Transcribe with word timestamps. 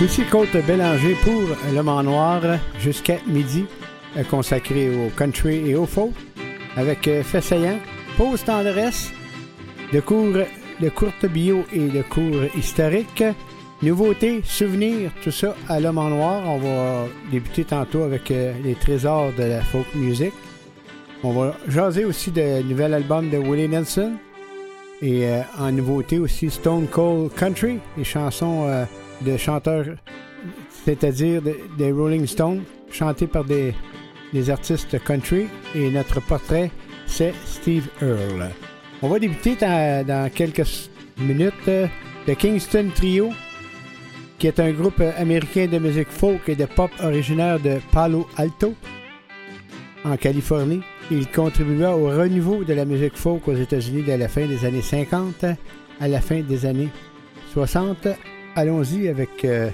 Ici 0.00 0.24
Côte 0.24 0.56
Bélanger 0.66 1.16
pour 1.22 1.42
Le 1.72 1.82
Mans 1.82 2.02
Noir 2.02 2.42
jusqu'à 2.80 3.18
midi, 3.28 3.64
euh, 4.16 4.24
consacré 4.24 4.90
au 4.90 5.08
country 5.10 5.70
et 5.70 5.76
au 5.76 5.86
folk, 5.86 6.12
avec 6.76 7.06
euh, 7.06 7.22
fait 7.22 7.40
saillant, 7.40 7.78
pause 8.16 8.42
tendresse, 8.42 9.12
de 9.92 10.00
cours 10.00 10.34
de 10.80 11.28
bio 11.28 11.64
et 11.72 11.86
de 11.86 12.02
cours 12.02 12.42
historiques, 12.56 13.22
nouveautés, 13.82 14.42
souvenirs, 14.44 15.12
tout 15.22 15.30
ça 15.30 15.54
à 15.68 15.78
L'Homme 15.78 15.98
en 15.98 16.10
Noir. 16.10 16.42
On 16.44 16.58
va 16.58 17.06
débuter 17.30 17.64
tantôt 17.64 18.02
avec 18.02 18.32
euh, 18.32 18.52
les 18.64 18.74
trésors 18.74 19.32
de 19.38 19.44
la 19.44 19.62
folk 19.62 19.86
music. 19.94 20.32
On 21.22 21.32
va 21.32 21.56
jaser 21.68 22.04
aussi 22.04 22.32
de 22.32 22.62
nouvel 22.62 22.94
album 22.94 23.30
de 23.30 23.38
Willie 23.38 23.68
Nelson. 23.68 24.14
Et 25.02 25.26
en 25.58 25.70
nouveauté 25.70 26.18
aussi 26.18 26.50
Stone 26.50 26.86
Cold 26.86 27.32
Country, 27.34 27.78
les 27.98 28.04
chansons 28.04 28.86
de 29.22 29.36
chanteurs, 29.36 29.86
c'est-à-dire 30.84 31.42
des 31.78 31.92
Rolling 31.92 32.26
Stones, 32.26 32.62
chantés 32.90 33.26
par 33.26 33.44
des, 33.44 33.74
des, 34.32 34.50
artistes 34.50 35.02
country. 35.04 35.46
Et 35.74 35.90
notre 35.90 36.20
portrait, 36.20 36.70
c'est 37.06 37.34
Steve 37.44 37.88
Earle. 38.00 38.50
On 39.02 39.08
va 39.08 39.18
débuter 39.18 39.56
dans, 39.56 40.30
quelques 40.32 40.90
minutes 41.18 41.52
euh, 41.68 41.86
le 42.26 42.34
Kingston 42.34 42.90
Trio, 42.94 43.30
qui 44.38 44.46
est 44.46 44.60
un 44.60 44.72
groupe 44.72 45.02
américain 45.18 45.66
de 45.66 45.78
musique 45.78 46.10
folk 46.10 46.48
et 46.48 46.56
de 46.56 46.64
pop 46.64 46.90
originaire 47.02 47.60
de 47.60 47.78
Palo 47.92 48.26
Alto, 48.36 48.74
en 50.04 50.16
Californie. 50.16 50.80
Il 51.10 51.28
contribua 51.28 51.96
au 51.96 52.06
renouveau 52.06 52.64
de 52.64 52.72
la 52.72 52.84
musique 52.84 53.16
folk 53.16 53.46
aux 53.48 53.54
États-Unis 53.54 54.02
de 54.02 54.12
la 54.12 54.28
fin 54.28 54.46
des 54.46 54.64
années 54.64 54.82
50 54.82 55.44
à 56.00 56.08
la 56.08 56.20
fin 56.20 56.40
des 56.40 56.64
années 56.66 56.88
60 57.52 58.08
allons-y 58.56 59.08
avec 59.08 59.44
euh, 59.44 59.70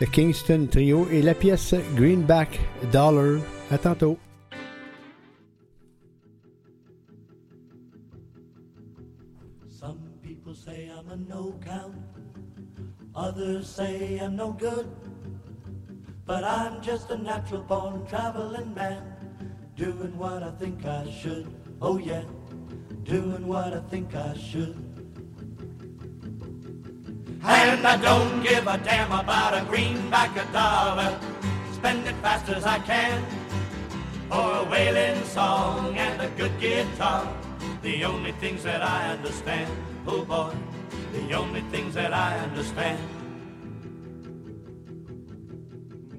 le 0.00 0.06
Kingston 0.06 0.66
Trio 0.70 1.06
et 1.10 1.22
la 1.22 1.34
pièce 1.34 1.74
Greenback 1.94 2.60
Dollar. 2.92 3.40
À 3.70 3.78
tantôt. 3.78 4.18
Some 9.68 9.98
people 10.22 10.54
say 10.54 10.88
I'm 10.88 11.10
a 11.10 11.16
no 11.16 11.54
count, 11.64 11.94
others 13.14 13.66
say 13.66 14.18
I'm 14.18 14.36
no 14.36 14.52
good. 14.52 14.86
But 16.24 16.44
I'm 16.44 16.82
just 16.82 17.10
a 17.10 17.16
natural 17.16 17.62
born 17.62 18.04
traveling 18.06 18.74
man, 18.74 19.02
doing 19.76 20.16
what 20.18 20.42
I 20.42 20.50
think 20.58 20.84
I 20.84 21.10
should. 21.10 21.46
Oh, 21.80 21.98
yeah, 21.98 22.24
doing 23.04 23.46
what 23.46 23.72
I 23.72 23.80
think 23.90 24.14
I 24.14 24.34
should. 24.34 24.87
And 27.42 27.86
I 27.86 27.96
don't 27.96 28.42
give 28.42 28.66
a 28.66 28.78
damn 28.78 29.12
about 29.12 29.54
a 29.54 29.64
greenback 29.66 30.36
a 30.36 30.52
dollar. 30.52 31.18
Spend 31.72 32.06
it 32.06 32.16
fast 32.16 32.48
as 32.48 32.64
I 32.64 32.78
can 32.80 33.24
for 34.28 34.56
a 34.56 34.64
wailing 34.64 35.22
song 35.24 35.96
and 35.96 36.20
a 36.20 36.28
good 36.36 36.58
guitar. 36.60 37.32
The 37.82 38.04
only 38.04 38.32
things 38.32 38.64
that 38.64 38.82
I 38.82 39.10
understand, 39.12 39.70
oh 40.06 40.24
boy, 40.24 40.52
the 41.12 41.32
only 41.34 41.60
things 41.70 41.94
that 41.94 42.12
I 42.12 42.38
understand. 42.38 42.98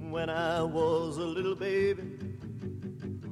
When 0.09 0.29
I 0.29 0.63
was 0.63 1.17
a 1.17 1.25
little 1.25 1.55
baby, 1.55 2.03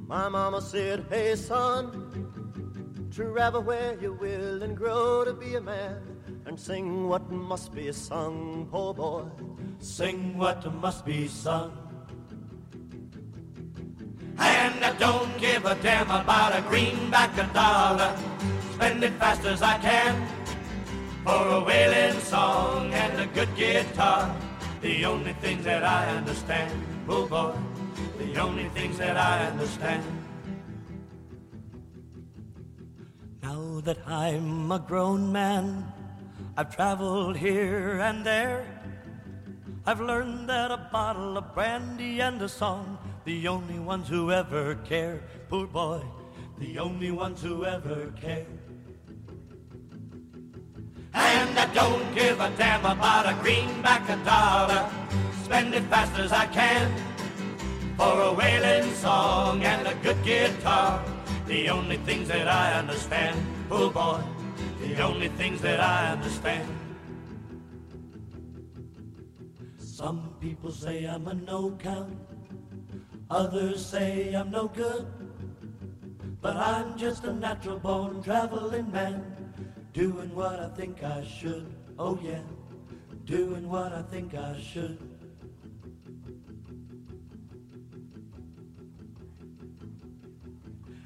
my 0.06 0.28
mama 0.28 0.60
said, 0.60 1.06
Hey 1.08 1.34
son, 1.36 3.08
travel 3.10 3.62
where 3.62 3.98
you 4.00 4.12
will 4.12 4.62
and 4.62 4.76
grow 4.76 5.24
to 5.24 5.32
be 5.32 5.54
a 5.56 5.60
man 5.60 6.17
and 6.48 6.58
sing 6.58 7.06
what 7.06 7.30
must 7.30 7.74
be 7.74 7.92
sung, 7.92 8.66
poor 8.72 8.94
boy. 8.94 9.22
Sing 9.80 10.38
what 10.38 10.64
must 10.80 11.04
be 11.04 11.28
sung. 11.28 11.72
And 14.38 14.82
I 14.82 14.92
don't 14.98 15.36
give 15.38 15.66
a 15.66 15.74
damn 15.82 16.10
about 16.10 16.58
a 16.58 16.62
greenback 16.62 17.36
a 17.36 17.46
dollar. 17.52 18.16
Spend 18.72 19.04
it 19.04 19.12
fast 19.20 19.44
as 19.44 19.60
I 19.60 19.76
can 19.78 20.26
for 21.22 21.42
a 21.58 21.60
wailing 21.60 22.18
song 22.20 22.94
and 22.94 23.20
a 23.20 23.26
good 23.26 23.54
guitar. 23.54 24.34
The 24.80 25.04
only 25.04 25.34
things 25.34 25.64
that 25.64 25.84
I 25.84 26.06
understand, 26.16 26.72
poor 27.06 27.28
boy, 27.28 27.52
the 28.18 28.38
only 28.40 28.68
things 28.70 28.96
that 28.96 29.18
I 29.18 29.48
understand. 29.48 30.02
Now 33.42 33.80
that 33.80 33.98
I'm 34.06 34.72
a 34.72 34.78
grown 34.78 35.30
man, 35.30 35.84
I've 36.58 36.74
traveled 36.74 37.36
here 37.36 38.00
and 38.00 38.26
there. 38.26 38.66
I've 39.86 40.00
learned 40.00 40.48
that 40.48 40.72
a 40.72 40.88
bottle 40.90 41.38
of 41.38 41.54
brandy 41.54 42.20
and 42.20 42.42
a 42.42 42.48
song, 42.48 42.98
the 43.24 43.46
only 43.46 43.78
ones 43.78 44.08
who 44.08 44.32
ever 44.32 44.74
care, 44.74 45.22
poor 45.48 45.68
boy, 45.68 46.02
the 46.58 46.80
only 46.80 47.12
ones 47.12 47.40
who 47.40 47.64
ever 47.64 48.12
care. 48.20 48.44
And 51.14 51.56
I 51.56 51.72
don't 51.72 52.12
give 52.12 52.40
a 52.40 52.50
damn 52.58 52.84
about 52.84 53.32
a 53.32 53.40
greenback 53.40 54.08
a 54.08 54.16
dollar, 54.24 54.90
spend 55.44 55.74
it 55.74 55.84
fast 55.84 56.18
as 56.18 56.32
I 56.32 56.46
can 56.46 56.92
for 57.96 58.20
a 58.20 58.32
wailing 58.32 58.92
song 58.94 59.62
and 59.62 59.86
a 59.86 59.94
good 60.02 60.20
guitar, 60.24 61.04
the 61.46 61.68
only 61.68 61.98
things 61.98 62.26
that 62.26 62.48
I 62.48 62.80
understand, 62.80 63.38
poor 63.68 63.92
boy 63.92 64.24
the 64.80 65.00
only 65.02 65.28
things 65.28 65.60
that 65.60 65.80
I 65.80 66.12
understand. 66.12 66.68
Some 69.78 70.34
people 70.40 70.70
say 70.70 71.04
I'm 71.04 71.26
a 71.26 71.34
no 71.34 71.72
count, 71.78 72.16
others 73.30 73.84
say 73.84 74.32
I'm 74.34 74.50
no 74.50 74.68
good. 74.68 75.06
But 76.40 76.56
I'm 76.56 76.96
just 76.96 77.24
a 77.24 77.32
natural 77.32 77.78
born 77.80 78.22
traveling 78.22 78.92
man, 78.92 79.24
doing 79.92 80.32
what 80.34 80.60
I 80.60 80.68
think 80.68 81.02
I 81.02 81.24
should. 81.24 81.74
Oh, 81.98 82.16
yeah, 82.22 82.42
doing 83.24 83.68
what 83.68 83.92
I 83.92 84.02
think 84.02 84.34
I 84.34 84.60
should. 84.60 85.17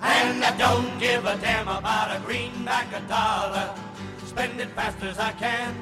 And 0.02 0.44
I 0.44 0.56
don't 0.58 0.98
give 0.98 1.24
a 1.24 1.36
damn 1.36 1.68
about 1.68 2.16
a 2.16 2.20
greenback 2.26 2.92
a 2.92 3.00
dollar. 3.08 3.72
Spend 4.26 4.60
it 4.60 4.70
fast 4.70 5.02
as 5.02 5.18
I 5.18 5.32
can 5.32 5.74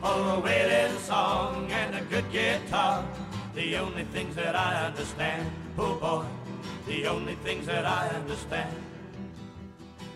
for 0.00 0.36
a 0.36 0.40
wailing 0.40 0.98
song 1.00 1.70
and 1.70 1.94
a 1.94 2.00
good 2.02 2.24
guitar. 2.32 3.04
The 3.54 3.76
only 3.76 4.04
things 4.04 4.34
that 4.36 4.56
I 4.56 4.86
understand, 4.86 5.50
oh 5.76 5.96
boy, 5.96 6.24
the 6.86 7.06
only 7.08 7.34
things 7.36 7.66
that 7.66 7.84
I 7.84 8.08
understand. 8.08 8.74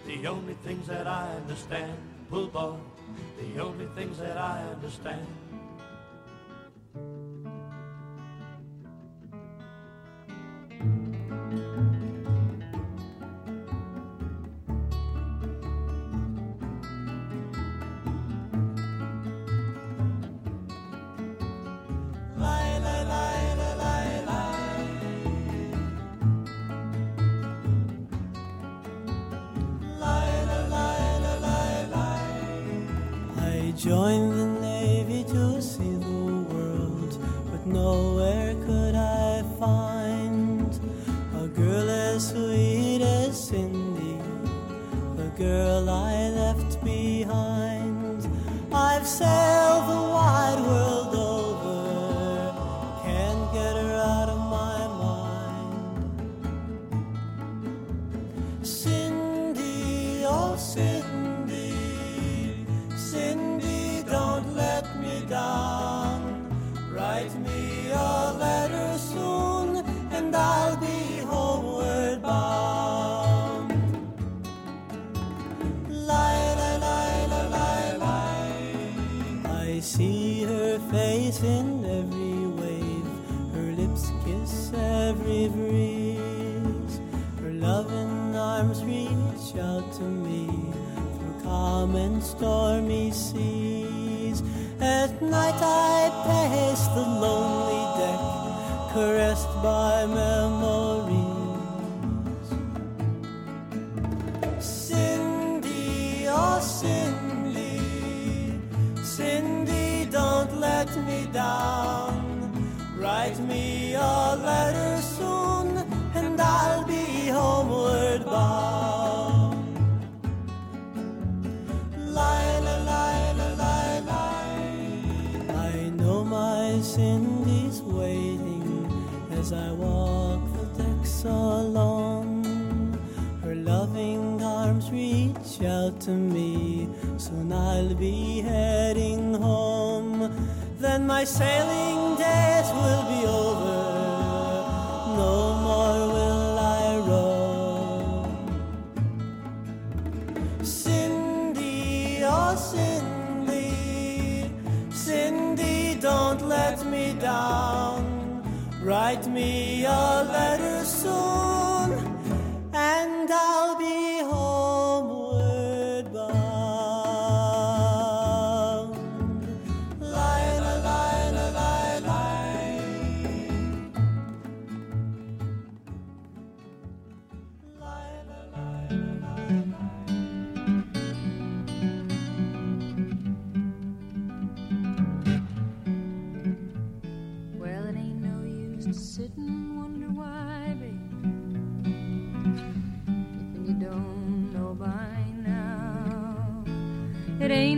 The 0.06 0.26
only 0.26 0.54
things 0.64 0.86
that 0.86 1.06
I 1.06 1.30
understand, 1.36 1.98
oh 2.32 2.46
boy, 2.46 2.76
the 3.38 3.60
only 3.60 3.86
things 3.94 4.18
that 4.18 4.38
I 4.38 4.62
understand. 4.74 5.26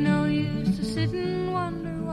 no 0.07 0.25
use 0.25 0.77
to 0.77 0.85
sit 0.85 1.11
and 1.13 1.53
wonder 1.53 2.06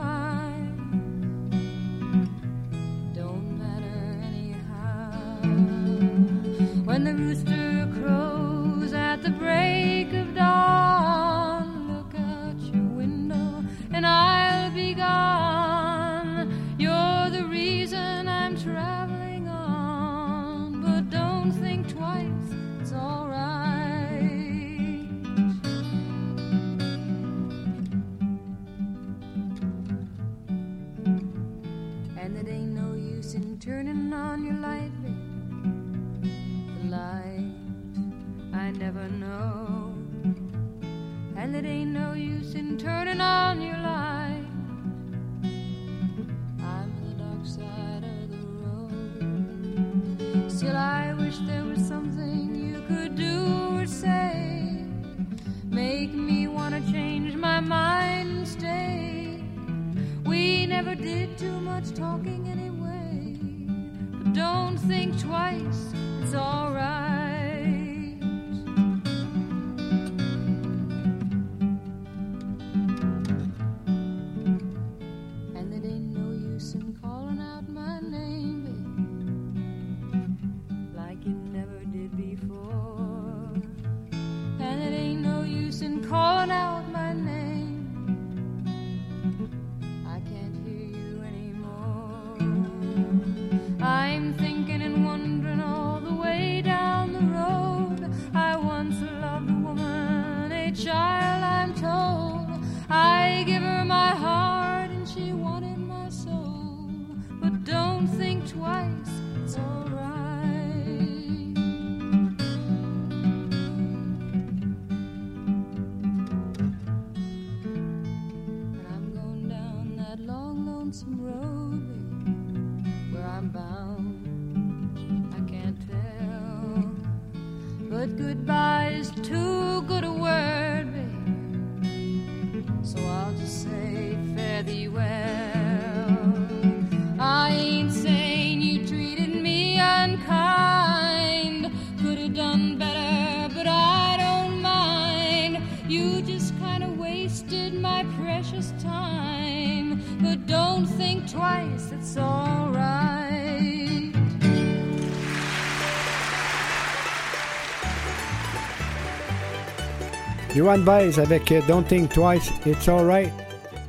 Johan 160.54 160.78
Baez 160.78 161.18
avec 161.18 161.50
euh, 161.50 161.60
Don't 161.66 161.82
Think 161.82 162.12
Twice, 162.12 162.52
It's 162.64 162.88
Alright. 162.88 163.32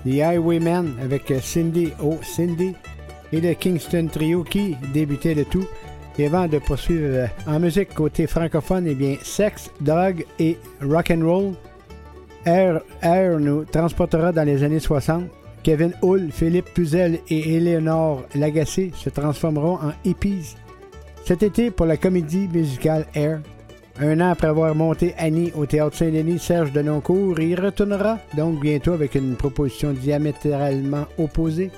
The 0.04 0.22
Highwaymen 0.22 0.96
avec 1.00 1.30
euh, 1.30 1.40
Cindy, 1.40 1.94
Oh 2.04 2.18
Cindy. 2.24 2.74
Et 3.32 3.40
le 3.40 3.54
Kingston 3.54 4.08
Trio 4.12 4.44
qui 4.44 4.76
débutait 4.92 5.36
le 5.36 5.46
tout. 5.46 5.66
Et 6.18 6.26
avant 6.26 6.48
de 6.48 6.58
poursuivre 6.58 7.06
euh, 7.06 7.28
en 7.46 7.60
musique 7.60 7.94
côté 7.94 8.26
francophone, 8.26 8.88
eh 8.88 8.96
bien, 8.96 9.16
Sex, 9.22 9.70
Dog 9.82 10.26
et 10.40 10.58
rock 10.82 11.12
and 11.12 11.24
roll. 11.24 11.54
Air, 12.46 12.82
Air 13.04 13.40
nous 13.40 13.66
transportera 13.66 14.32
dans 14.32 14.44
les 14.44 14.64
années 14.64 14.80
60. 14.80 15.26
Kevin 15.62 15.94
Hull, 16.02 16.32
Philippe 16.32 16.74
Puzel 16.74 17.20
et 17.30 17.58
Eleanor 17.58 18.24
Lagacé 18.34 18.92
se 18.96 19.10
transformeront 19.10 19.76
en 19.76 19.94
hippies 20.04 20.56
cet 21.26 21.42
été 21.44 21.70
pour 21.70 21.86
la 21.86 21.98
comédie 21.98 22.48
musicale 22.48 23.06
Air 23.14 23.40
un 24.00 24.20
an 24.20 24.32
après 24.32 24.48
avoir 24.48 24.76
monté 24.76 25.14
Annie 25.18 25.52
au 25.56 25.66
Théâtre 25.66 25.96
Saint-Denis, 25.96 26.40
Serge 26.40 26.72
Denoncourt 26.74 27.40
y 27.40 27.56
retournera 27.56 28.20
donc 28.36 28.60
bientôt 28.60 28.92
avec 28.92 29.16
une 29.16 29.36
proposition 29.36 29.94
diamétralement 29.94 31.06
opposée. 31.18 31.72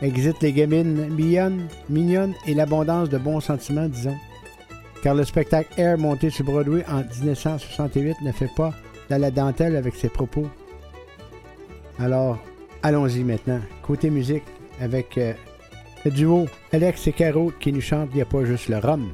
Exit 0.00 0.40
les 0.42 0.52
gamines 0.52 1.08
mignonnes, 1.08 1.66
mignonnes 1.90 2.34
et 2.46 2.54
l'abondance 2.54 3.08
de 3.10 3.18
bons 3.18 3.40
sentiments, 3.40 3.88
disons. 3.88 4.16
Car 5.02 5.14
le 5.14 5.24
spectacle 5.24 5.68
Air 5.78 5.98
monté 5.98 6.30
sur 6.30 6.44
Broadway 6.44 6.84
en 6.88 7.02
1968 7.22 8.16
ne 8.22 8.32
fait 8.32 8.50
pas 8.56 8.72
de 9.10 9.16
la 9.16 9.30
dentelle 9.30 9.76
avec 9.76 9.94
ses 9.94 10.08
propos. 10.08 10.48
Alors, 11.98 12.38
allons-y 12.82 13.24
maintenant. 13.24 13.60
Côté 13.82 14.08
musique, 14.08 14.44
avec 14.80 15.18
euh, 15.18 15.32
le 16.04 16.10
duo 16.10 16.46
Alex 16.72 17.06
et 17.08 17.12
Caro 17.12 17.52
qui 17.60 17.72
nous 17.72 17.80
chantent 17.80 18.10
Il 18.12 18.16
n'y 18.16 18.22
a 18.22 18.26
pas 18.26 18.44
juste 18.44 18.68
le 18.68 18.78
rhum. 18.78 19.12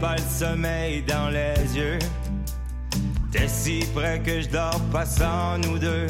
Pas 0.00 0.16
le 0.16 0.22
sommeil 0.22 1.02
dans 1.02 1.30
les 1.30 1.76
yeux. 1.76 1.98
T'es 3.30 3.48
si 3.48 3.80
près 3.94 4.20
que 4.20 4.40
je 4.42 4.48
dors 4.48 4.80
pas 4.92 5.06
sans 5.06 5.58
nous 5.58 5.78
deux. 5.78 6.08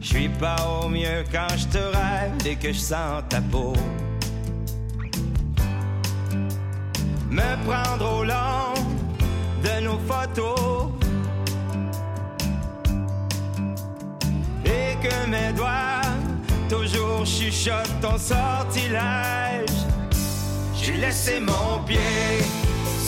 Je 0.00 0.06
suis 0.06 0.28
pas 0.28 0.56
au 0.66 0.88
mieux 0.88 1.24
quand 1.32 1.48
je 1.56 1.66
te 1.68 1.78
rêve 1.78 2.32
et 2.44 2.56
que 2.56 2.72
je 2.72 2.78
sens 2.78 3.22
ta 3.28 3.40
peau. 3.40 3.72
Me 7.30 7.64
prendre 7.66 8.18
au 8.18 8.24
long 8.24 8.74
de 9.62 9.84
nos 9.84 9.98
photos. 10.00 10.90
Et 14.64 14.96
que 15.02 15.30
mes 15.30 15.52
doigts 15.54 16.02
toujours 16.68 17.24
chuchotent 17.24 18.00
ton 18.02 18.18
sortilège. 18.18 19.70
J'ai 20.74 20.96
laissé 20.96 21.40
mon 21.40 21.82
pied 21.84 21.98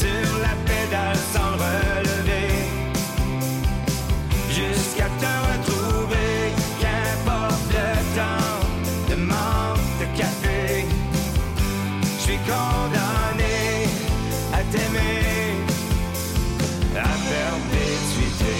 sur 0.01 0.33
la 0.47 0.55
pédale 0.69 1.21
sans 1.35 1.51
le 1.57 1.65
relever. 1.73 2.53
Jusqu'à 4.59 5.09
te 5.23 5.33
retrouver, 5.49 6.37
qu'importe 6.81 7.73
le 7.79 7.91
temps 8.19 8.61
de 9.11 9.17
manque 9.33 9.91
de 10.01 10.07
café. 10.21 10.87
Je 12.17 12.23
suis 12.25 12.41
condamné 12.53 13.59
à 14.59 14.61
t'aimer 14.73 15.21
à 16.97 17.13
perpétuité. 17.33 18.59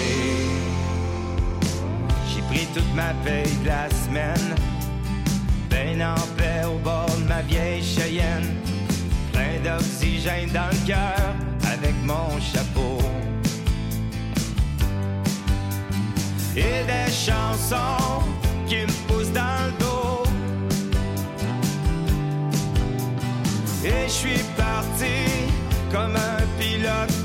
J'ai 2.29 2.43
pris 2.51 2.67
toute 2.75 2.95
ma 2.95 3.13
paye 3.25 3.55
de 3.63 3.67
la 3.67 3.89
semaine, 4.03 4.49
ben 5.71 6.03
en 6.03 6.21
paix 6.37 6.65
au 6.67 6.79
bord 6.79 7.15
de 7.19 7.25
ma 7.29 7.41
vieille 7.43 7.83
Cheyenne 7.83 8.60
d'oxygène 9.61 10.51
dans 10.51 10.69
le 10.71 10.87
cœur 10.87 11.35
avec 11.73 11.95
mon 12.05 12.41
chapeau. 12.41 12.99
Et 16.57 16.85
des 16.85 17.11
chansons 17.13 18.23
qui 18.67 18.77
me 18.77 19.09
poussent 19.09 19.33
dans 19.33 19.67
le 19.67 19.73
dos. 19.79 20.23
Et 23.85 24.07
je 24.07 24.13
suis 24.13 24.43
parti 24.57 25.51
comme 25.93 26.17
un 26.17 26.43
pilote 26.59 27.20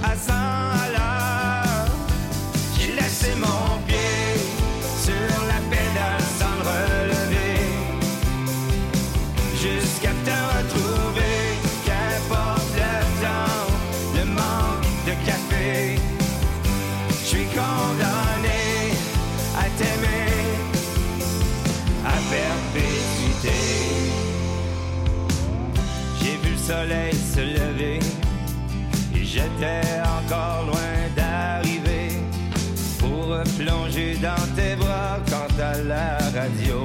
dans 34.26 34.48
tes 34.56 34.76
bras 34.76 35.20
quant 35.30 35.54
à 35.62 35.78
la 35.84 36.18
radio. 36.40 36.80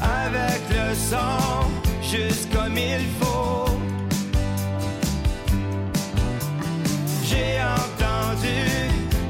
Avec 0.00 0.62
le 0.70 0.94
son 0.94 1.68
juste 2.02 2.48
comme 2.54 2.76
il 2.78 3.04
faut. 3.20 3.66
J'ai 7.28 7.52
entendu 7.80 8.60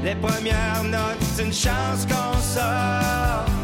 les 0.05 0.15
premières 0.15 0.83
notes, 0.85 1.39
une 1.45 1.53
chance 1.53 2.05
qu'on 2.09 2.39
sort. 2.39 3.60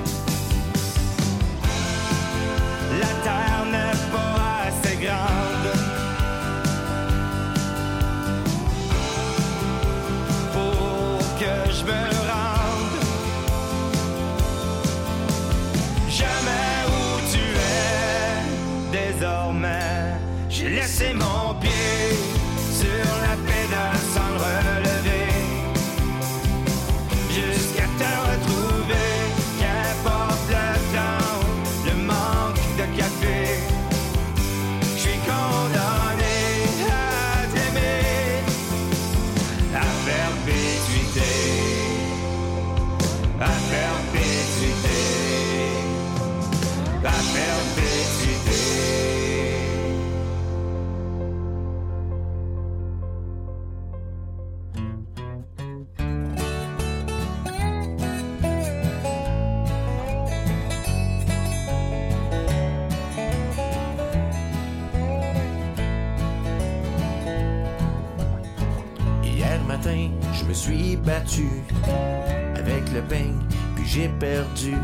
Avec 71.10 72.92
le 72.94 73.02
peigne, 73.02 73.40
puis 73.76 73.86
j'ai 73.86 74.10
perdu. 74.20 74.76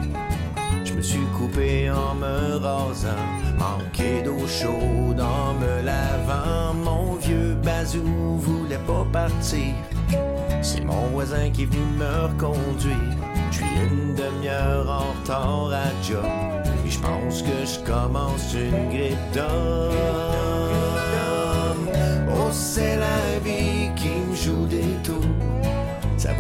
Je 0.86 0.94
me 0.94 1.02
suis 1.02 1.26
coupé 1.38 1.90
en 1.90 2.16
me 2.16 2.58
rasant, 2.58 3.10
manqué 3.58 4.22
d'eau 4.24 4.48
chaude 4.48 5.20
en 5.20 5.54
me 5.56 5.82
lavant. 5.84 6.74
Mon 6.76 7.16
vieux 7.16 7.56
bazou 7.64 8.38
voulait 8.38 8.80
pas 8.88 9.06
partir. 9.12 9.74
C'est 10.62 10.86
mon 10.86 11.08
voisin 11.08 11.50
qui 11.52 11.64
est 11.64 11.66
venu 11.66 11.86
me 11.98 12.28
reconduire. 12.28 13.18
Je 13.52 13.58
suis 13.58 13.66
une 13.66 14.16
demi-heure 14.16 14.90
en 14.90 15.12
retard 15.20 15.72
à 15.74 15.90
job. 16.02 16.24
Puis 16.84 16.92
je 16.92 17.00
pense 17.00 17.42
que 17.42 17.66
je 17.66 17.80
commence 17.86 18.54
une 18.54 18.90
grippe 18.90 19.32
d'homme. 19.34 19.94
Oh, 22.30 22.50
c'est 22.52 22.98
la 22.98 23.40
vie 23.44 23.90
qui 23.96 24.10
me 24.10 24.36
joue 24.36 24.66
des 24.66 25.03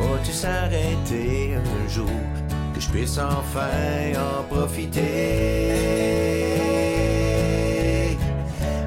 va-tu 0.07 0.31
s'arrêter 0.31 1.55
un 1.55 1.89
jour 1.89 2.09
que 2.73 2.79
je 2.79 2.89
puisse 2.89 3.17
enfin 3.17 4.13
en 4.17 4.43
profiter? 4.43 5.03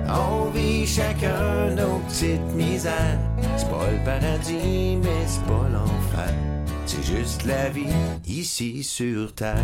On 0.08 0.50
vit 0.50 0.86
chacun 0.86 1.70
nos 1.74 1.98
petites 2.08 2.54
misères. 2.54 3.18
C'est 3.56 3.68
pas 3.68 3.90
le 3.90 4.04
paradis, 4.04 4.98
mais 5.02 5.24
c'est 5.26 5.44
pas 5.44 5.68
l'enfer. 5.72 6.34
C'est 6.86 7.02
juste 7.02 7.44
la 7.44 7.68
vie 7.68 7.86
ici 8.26 8.84
sur 8.84 9.34
terre. 9.34 9.56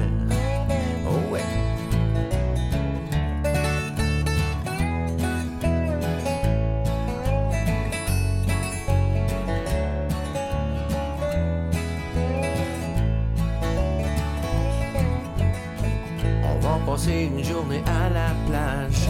Passer 17.03 17.29
une 17.37 17.43
journée 17.43 17.83
à 17.87 18.09
la 18.11 18.31
plage. 18.47 19.09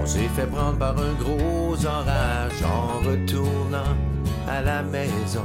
On 0.00 0.04
s'est 0.04 0.28
fait 0.34 0.46
prendre 0.46 0.78
par 0.78 0.96
un 0.98 1.12
gros 1.12 1.76
orage 1.86 2.60
en 2.64 3.08
retournant 3.08 3.94
à 4.48 4.60
la 4.62 4.82
maison. 4.82 5.44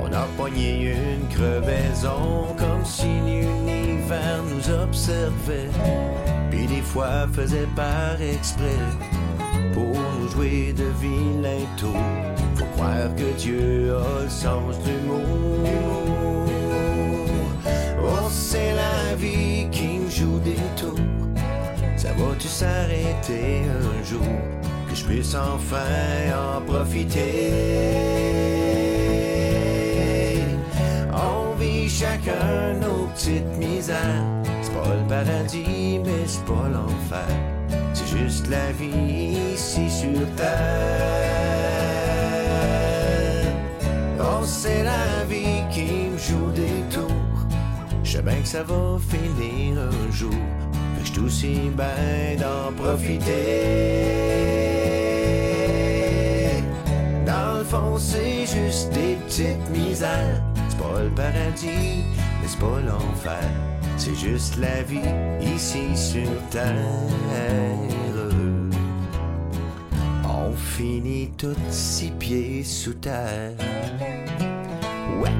On 0.00 0.12
a 0.12 0.26
pogné 0.36 0.96
une 0.96 1.28
crevaison 1.28 2.56
comme 2.58 2.84
si 2.84 3.06
l'univers 3.06 4.42
nous 4.50 4.68
observait. 4.68 5.70
Puis 6.50 6.66
des 6.66 6.82
fois 6.82 7.28
faisait 7.32 7.68
par 7.76 8.20
exprès 8.20 8.80
pour 9.74 9.96
nous 10.18 10.28
jouer 10.28 10.72
de 10.72 10.86
vilains 11.00 11.68
tours. 11.76 11.94
Faut 12.56 12.64
croire 12.74 13.14
que 13.14 13.32
Dieu 13.38 13.94
a 13.94 14.24
le 14.24 14.28
sens 14.28 14.76
du 14.80 14.96
mot. 15.06 15.22
Oh, 18.02 18.28
c'est 18.28 18.74
la 18.74 19.14
vie 19.14 19.53
joue 20.14 20.38
des 20.38 20.54
tours. 20.76 20.94
Ça 21.96 22.12
va-tu 22.12 22.46
s'arrêter 22.46 23.62
un 23.68 24.04
jour 24.04 24.20
que 24.88 24.94
je 24.94 25.04
puisse 25.04 25.34
enfin 25.34 25.78
en 26.32 26.60
profiter? 26.60 27.50
On 31.12 31.54
vit 31.56 31.88
chacun 31.88 32.74
nos 32.80 33.06
petites 33.08 33.56
misères. 33.58 34.24
C'est 34.62 34.72
pas 34.72 34.94
le 34.94 35.06
paradis, 35.08 35.98
mais 36.04 36.24
c'est 36.26 36.44
pas 36.44 36.68
l'enfer. 36.72 37.26
C'est 37.92 38.06
juste 38.16 38.46
la 38.48 38.70
vie 38.72 39.36
ici 39.54 39.90
sur 39.90 40.26
terre. 40.36 40.44
Oh, 44.20 44.44
c'est 44.44 44.84
la 44.84 45.24
vie 45.28 45.53
bien 48.24 48.40
que 48.40 48.48
ça 48.48 48.62
va 48.62 48.98
finir 49.08 49.78
un 49.78 50.10
jour. 50.10 50.32
Fait 50.96 51.02
que 51.02 51.06
je 51.06 51.12
suis 51.12 51.20
aussi 51.20 51.70
bien 51.76 52.36
d'en 52.38 52.72
profiter. 52.72 53.32
Dans 57.26 57.58
le 57.58 57.64
fond, 57.64 57.98
c'est 57.98 58.46
juste 58.46 58.92
des 58.92 59.16
petites 59.26 59.68
misères. 59.70 60.42
C'est 60.68 60.78
pas 60.78 61.02
le 61.02 61.10
paradis, 61.10 62.04
mais 62.40 62.48
c'est 62.48 62.58
pas 62.58 62.80
l'enfer. 62.86 63.50
C'est 63.96 64.14
juste 64.14 64.56
la 64.56 64.82
vie 64.82 65.00
ici 65.54 65.94
sur 65.94 66.30
terre. 66.50 66.74
On 70.24 70.52
finit 70.52 71.30
tous 71.36 71.56
six 71.70 72.10
pieds 72.18 72.64
sous 72.64 72.94
terre. 72.94 73.52
Ouais. 75.20 75.30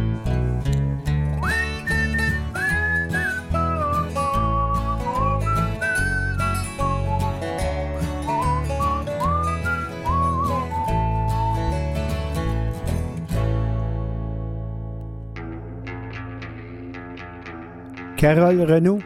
Carole 18.16 18.62
Renault, 18.62 19.00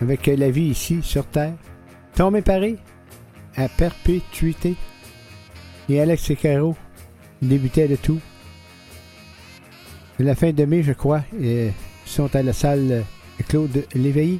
avec 0.00 0.26
La 0.26 0.50
vie 0.50 0.68
ici 0.68 1.00
sur 1.02 1.26
Terre. 1.26 1.54
Tomé 2.14 2.42
Paré, 2.42 2.76
à 3.56 3.68
perpétuité. 3.68 4.76
Et 5.88 6.00
Alex 6.00 6.30
et 6.30 6.36
Caro 6.36 6.76
débutaient 7.42 7.88
de 7.88 7.96
tout. 7.96 8.20
la 10.18 10.34
fin 10.34 10.52
de 10.52 10.64
mai, 10.64 10.82
je 10.82 10.92
crois, 10.92 11.22
ils 11.38 11.72
sont 12.06 12.34
à 12.34 12.42
la 12.42 12.52
salle 12.52 13.04
Claude 13.48 13.84
Léveillé. 13.94 14.38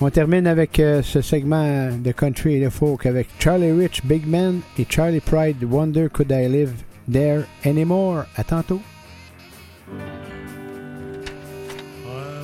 On 0.00 0.10
termine 0.10 0.46
avec 0.46 0.78
euh, 0.78 1.02
ce 1.02 1.22
segment 1.22 1.90
de 1.96 2.12
country 2.12 2.56
et 2.56 2.64
de 2.64 2.68
folk 2.68 3.06
avec 3.06 3.28
Charlie 3.38 3.72
Rich, 3.72 4.04
Big 4.04 4.26
Man 4.26 4.60
et 4.78 4.86
Charlie 4.88 5.20
Pride, 5.20 5.64
Wonder 5.64 6.08
Could 6.12 6.30
I 6.30 6.48
Live 6.48 6.72
There 7.10 7.44
Anymore. 7.64 8.24
À 8.36 8.44
tantôt. 8.44 8.80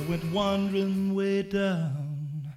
Went 0.09 0.23
wandering 0.31 1.15
way 1.15 1.43
down, 1.43 2.53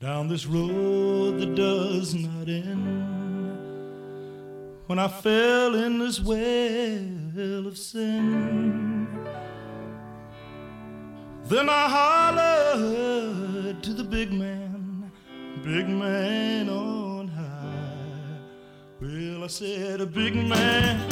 down 0.00 0.28
this 0.28 0.46
road 0.46 1.38
that 1.40 1.54
does 1.54 2.14
not 2.14 2.48
end. 2.48 3.58
When 4.86 4.98
I 4.98 5.08
fell 5.08 5.74
in 5.74 5.98
this 5.98 6.20
well 6.20 7.66
of 7.66 7.76
sin. 7.76 9.06
Then 11.44 11.68
I 11.68 11.88
hollered 11.88 13.82
to 13.82 13.92
the 13.94 14.04
big 14.04 14.32
man, 14.32 15.10
big 15.62 15.88
man 15.88 16.68
on 16.68 17.28
high. 17.28 18.38
Well, 19.00 19.44
I 19.44 19.46
said, 19.46 20.00
a 20.00 20.06
big 20.06 20.34
man, 20.34 21.08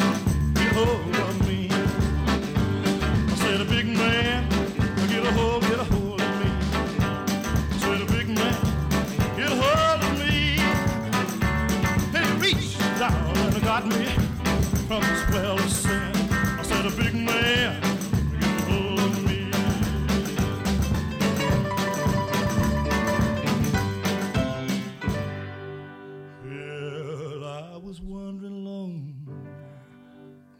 get 0.54 0.72
a 0.72 0.84
hold 0.84 1.16
of 1.16 1.48
me. 1.48 1.65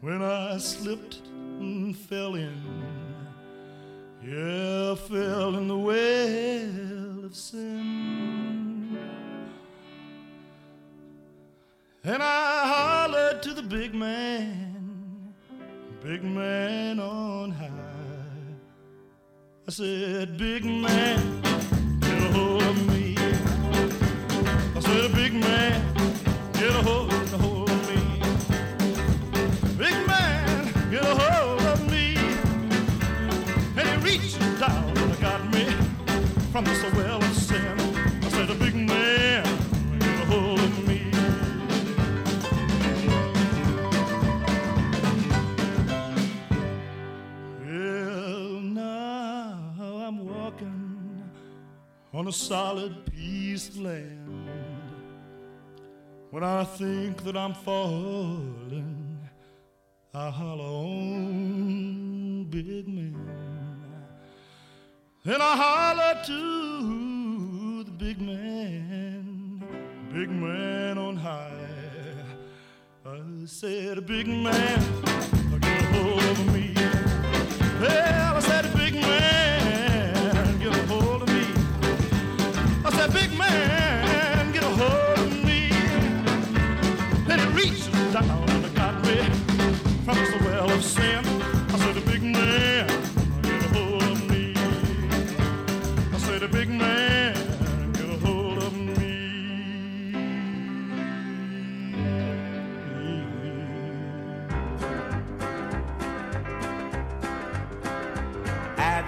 When 0.07 0.21
I 0.21 0.57
slipped 0.57 1.19
and 1.59 1.93
fell 1.93 2.35
in. 2.35 2.55
Yeah, 4.23 4.93
I 4.93 4.95
fell 4.95 5.57
in 5.57 5.67
the 5.67 5.77
well 5.77 7.25
of 7.25 7.35
sin. 7.35 8.97
And 12.05 12.23
I 12.23 12.67
hollered 12.73 13.43
to 13.43 13.53
the 13.53 13.61
big 13.61 13.93
man, 13.93 15.33
big 16.01 16.23
man 16.23 17.01
on 17.01 17.51
high. 17.51 17.67
I 19.67 19.71
said, 19.71 20.37
Big 20.37 20.63
man, 20.63 21.41
get 21.99 22.17
a 22.17 22.31
hold 22.31 22.63
of 22.63 22.87
me. 22.87 23.17
I 24.73 24.79
said, 24.79 25.13
Big 25.13 25.33
man, 25.33 25.93
get 26.53 26.69
a 26.69 26.81
hold, 26.81 27.16
get 30.89 31.03
a 31.03 31.15
hold. 31.15 31.61
Of 31.61 31.91
me. 31.91 32.15
And 33.77 33.87
he 33.89 33.95
reached 34.11 34.39
down 34.59 34.97
and 34.97 35.19
got 35.19 35.41
me 35.51 35.65
from 36.51 36.65
this 36.65 36.81
well 36.93 37.17
of 37.17 37.35
sin. 37.35 37.77
I 38.23 38.29
said, 38.29 38.49
a 38.49 38.55
big 38.55 38.75
man, 38.75 39.43
get 39.99 40.21
a 40.21 40.25
hold 40.25 40.59
of 40.59 40.87
me. 40.87 41.11
Well, 47.65 48.61
now 48.61 50.05
I'm 50.05 50.25
walking 50.25 51.23
on 52.13 52.27
a 52.27 52.31
solid 52.31 53.05
piece 53.11 53.69
of 53.69 53.79
land. 53.79 54.49
When 56.31 56.43
I 56.43 56.63
think 56.63 57.23
that 57.23 57.35
I'm 57.35 57.53
falling, 57.53 59.06
I 60.13 60.29
holler 60.29 60.63
on 60.63 62.45
big 62.49 62.87
man. 62.87 63.15
And 65.25 65.43
I 65.43 65.55
holler 65.57 66.21
to 66.25 67.83
the 67.83 67.91
big 67.91 68.21
man, 68.21 69.61
big 70.13 70.29
man 70.29 70.97
on 70.97 71.17
high. 71.17 71.51
I 73.05 73.19
said, 73.45 74.05
big 74.07 74.27
man, 74.27 74.79
get 75.59 75.81
a 75.81 75.85
hold 75.93 76.23
of 76.23 76.53
me. 76.53 76.73
Well, 77.81 78.35
I 78.37 78.39
said, 78.39 78.73
big 78.73 78.93
man, 78.93 80.59
get 80.59 80.73
a 80.73 80.87
hold 80.87 81.23
of 81.23 81.27
me. 81.27 81.47
I 82.85 82.91
said, 82.91 83.11
big 83.11 83.37
man, 83.37 84.51
get 84.53 84.63
a 84.63 84.69
hold 84.69 85.19
of 85.19 85.43
me. 85.43 85.69
And 87.29 87.41
he 87.41 87.47
reached 87.47 87.91
down 88.13 88.46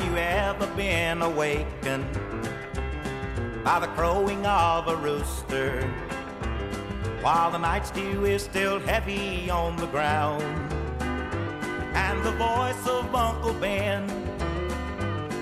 you 0.10 0.18
ever 0.18 0.66
been 0.76 1.22
awakened 1.22 2.12
by 3.64 3.80
the 3.80 3.88
crowing 3.96 4.44
of 4.44 4.88
a 4.88 4.96
rooster 4.96 5.84
while 7.22 7.52
the 7.52 7.58
night 7.58 7.92
dew 7.94 8.26
is 8.26 8.42
still 8.42 8.80
heavy 8.80 9.52
on 9.52 9.76
the 9.76 9.86
ground 9.88 10.42
and 11.94 12.24
the 12.26 12.32
voice 12.32 12.88
of 12.88 13.14
Uncle 13.14 13.54
Ben? 13.56 14.08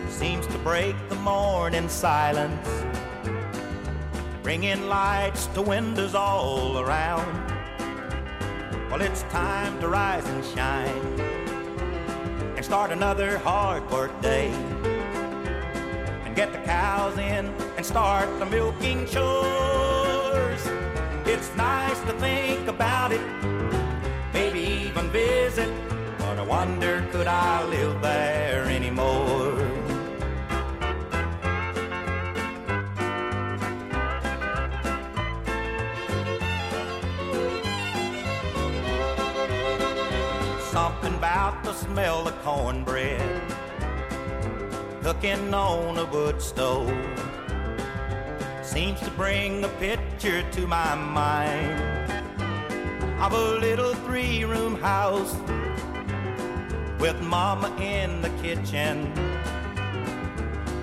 seems 0.10 0.46
to 0.48 0.58
break 0.60 0.96
the 1.08 1.16
morning 1.16 1.88
silence, 1.88 2.68
bringing 4.44 4.90
lights 4.90 5.46
to 5.48 5.62
windows 5.62 6.14
all 6.14 6.80
around. 6.80 7.54
Well, 8.90 9.02
it's 9.02 9.22
time 9.24 9.80
to 9.80 9.88
rise 9.88 10.26
and 10.26 10.44
shine 10.44 11.47
start 12.68 12.92
another 12.92 13.38
hard 13.38 13.90
work 13.90 14.12
day 14.22 14.50
and 16.26 16.36
get 16.36 16.52
the 16.52 16.60
cows 16.66 17.18
in 17.18 17.46
and 17.78 17.86
start 17.86 18.28
the 18.40 18.46
milking 18.46 19.06
chores. 19.06 20.62
It's 21.26 21.56
nice 21.56 21.98
to 22.02 22.12
think 22.20 22.68
about 22.68 23.14
it, 23.14 23.22
maybe 24.34 24.60
even 24.60 25.10
visit, 25.12 25.72
but 26.18 26.38
I 26.38 26.42
wonder 26.42 27.08
could 27.10 27.28
I 27.28 27.64
live 27.64 28.02
there 28.02 28.66
anymore? 28.66 29.57
The 41.88 41.94
smell 41.94 42.28
of 42.28 42.44
cornbread 42.44 43.42
cooking 45.02 45.54
on 45.54 45.98
a 45.98 46.06
wood 46.06 46.42
stove. 46.42 46.92
Seems 48.62 49.00
to 49.02 49.12
bring 49.12 49.64
a 49.64 49.70
picture 49.80 50.44
to 50.52 50.68
my 50.68 50.96
mind 50.96 52.12
of 53.22 53.34
a 53.34 53.60
little 53.60 53.94
three 54.06 54.44
room 54.44 54.76
house 54.76 55.36
with 57.00 57.20
mama 57.22 57.76
in 57.80 58.22
the 58.22 58.30
kitchen. 58.42 59.12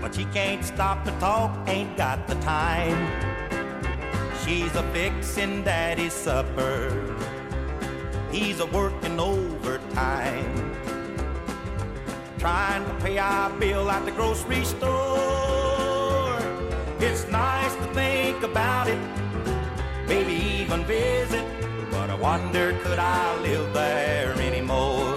But 0.00 0.14
she 0.14 0.24
can't 0.26 0.64
stop 0.64 1.04
to 1.04 1.10
talk 1.12 1.68
ain't 1.68 1.96
got 1.96 2.26
the 2.26 2.34
time. 2.36 2.98
She's 4.44 4.74
a 4.74 4.82
fixin' 4.92 5.64
daddy's 5.64 6.12
supper. 6.12 7.14
He's 8.34 8.58
a 8.58 8.66
working 8.66 9.20
overtime, 9.20 10.63
trying 12.44 12.84
to 12.84 12.94
pay 13.02 13.16
our 13.16 13.48
bill 13.58 13.90
at 13.90 14.04
the 14.04 14.10
grocery 14.10 14.62
store. 14.66 16.38
It's 17.00 17.26
nice 17.28 17.74
to 17.76 17.86
think 17.94 18.42
about 18.42 18.86
it, 18.86 18.98
maybe 20.06 20.34
even 20.60 20.84
visit, 20.84 21.46
but 21.90 22.10
I 22.10 22.14
wonder 22.16 22.78
could 22.82 22.98
I 22.98 23.40
live 23.40 23.72
there 23.72 24.34
anymore? 24.34 25.14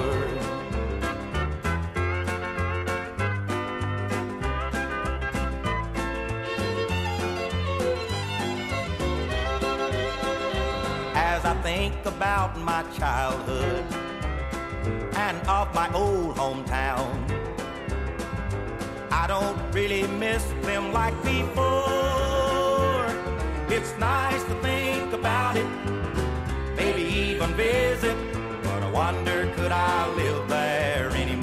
As 11.14 11.44
I 11.44 11.56
think 11.62 11.94
about 12.06 12.58
my 12.58 12.84
childhood 12.98 14.07
and 15.18 15.38
of 15.48 15.74
my 15.74 15.92
old 15.94 16.36
hometown, 16.36 17.10
I 19.12 19.26
don't 19.28 19.58
really 19.74 20.06
miss 20.06 20.44
them 20.62 20.94
like 20.94 21.16
before. 21.24 23.08
It's 23.68 23.98
nice 23.98 24.44
to 24.44 24.56
think 24.62 25.12
about 25.14 25.58
it, 25.58 25.68
maybe 26.76 27.02
even 27.02 27.50
visit, 27.56 28.18
but 28.64 28.84
I 28.84 28.92
wonder 28.92 29.52
could 29.56 29.72
I 29.72 30.08
live 30.16 30.48
there 30.48 31.10
anymore? 31.10 31.37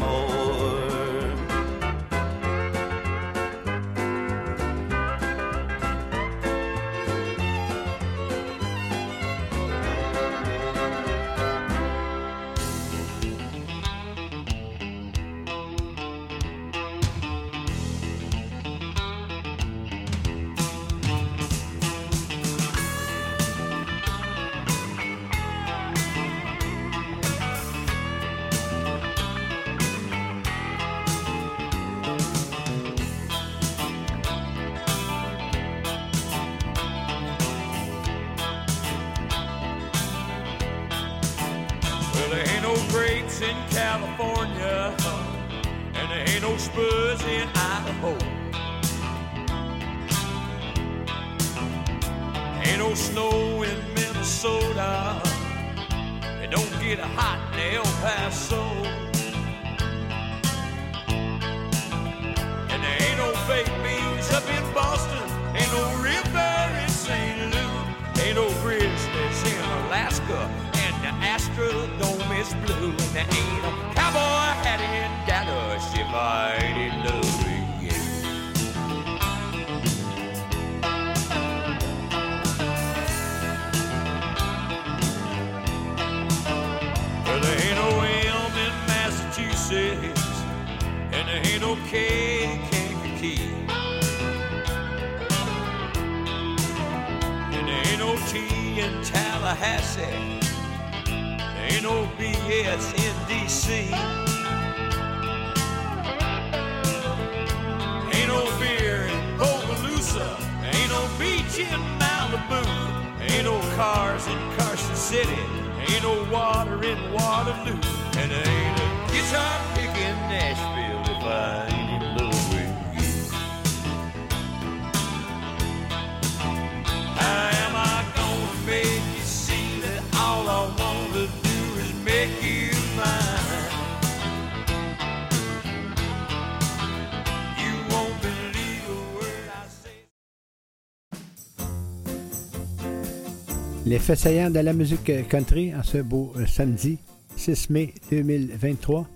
Les 143.87 143.99
faits 143.99 144.18
saillants 144.18 144.51
de 144.51 144.61
la 144.61 144.73
musique 144.73 145.29
country 145.29 145.75
en 145.75 145.83
ce 145.83 145.99
beau 145.99 146.33
euh, 146.37 146.47
samedi 146.47 146.99
6 147.37 147.68
mai 147.68 147.92
2023. 148.11 149.07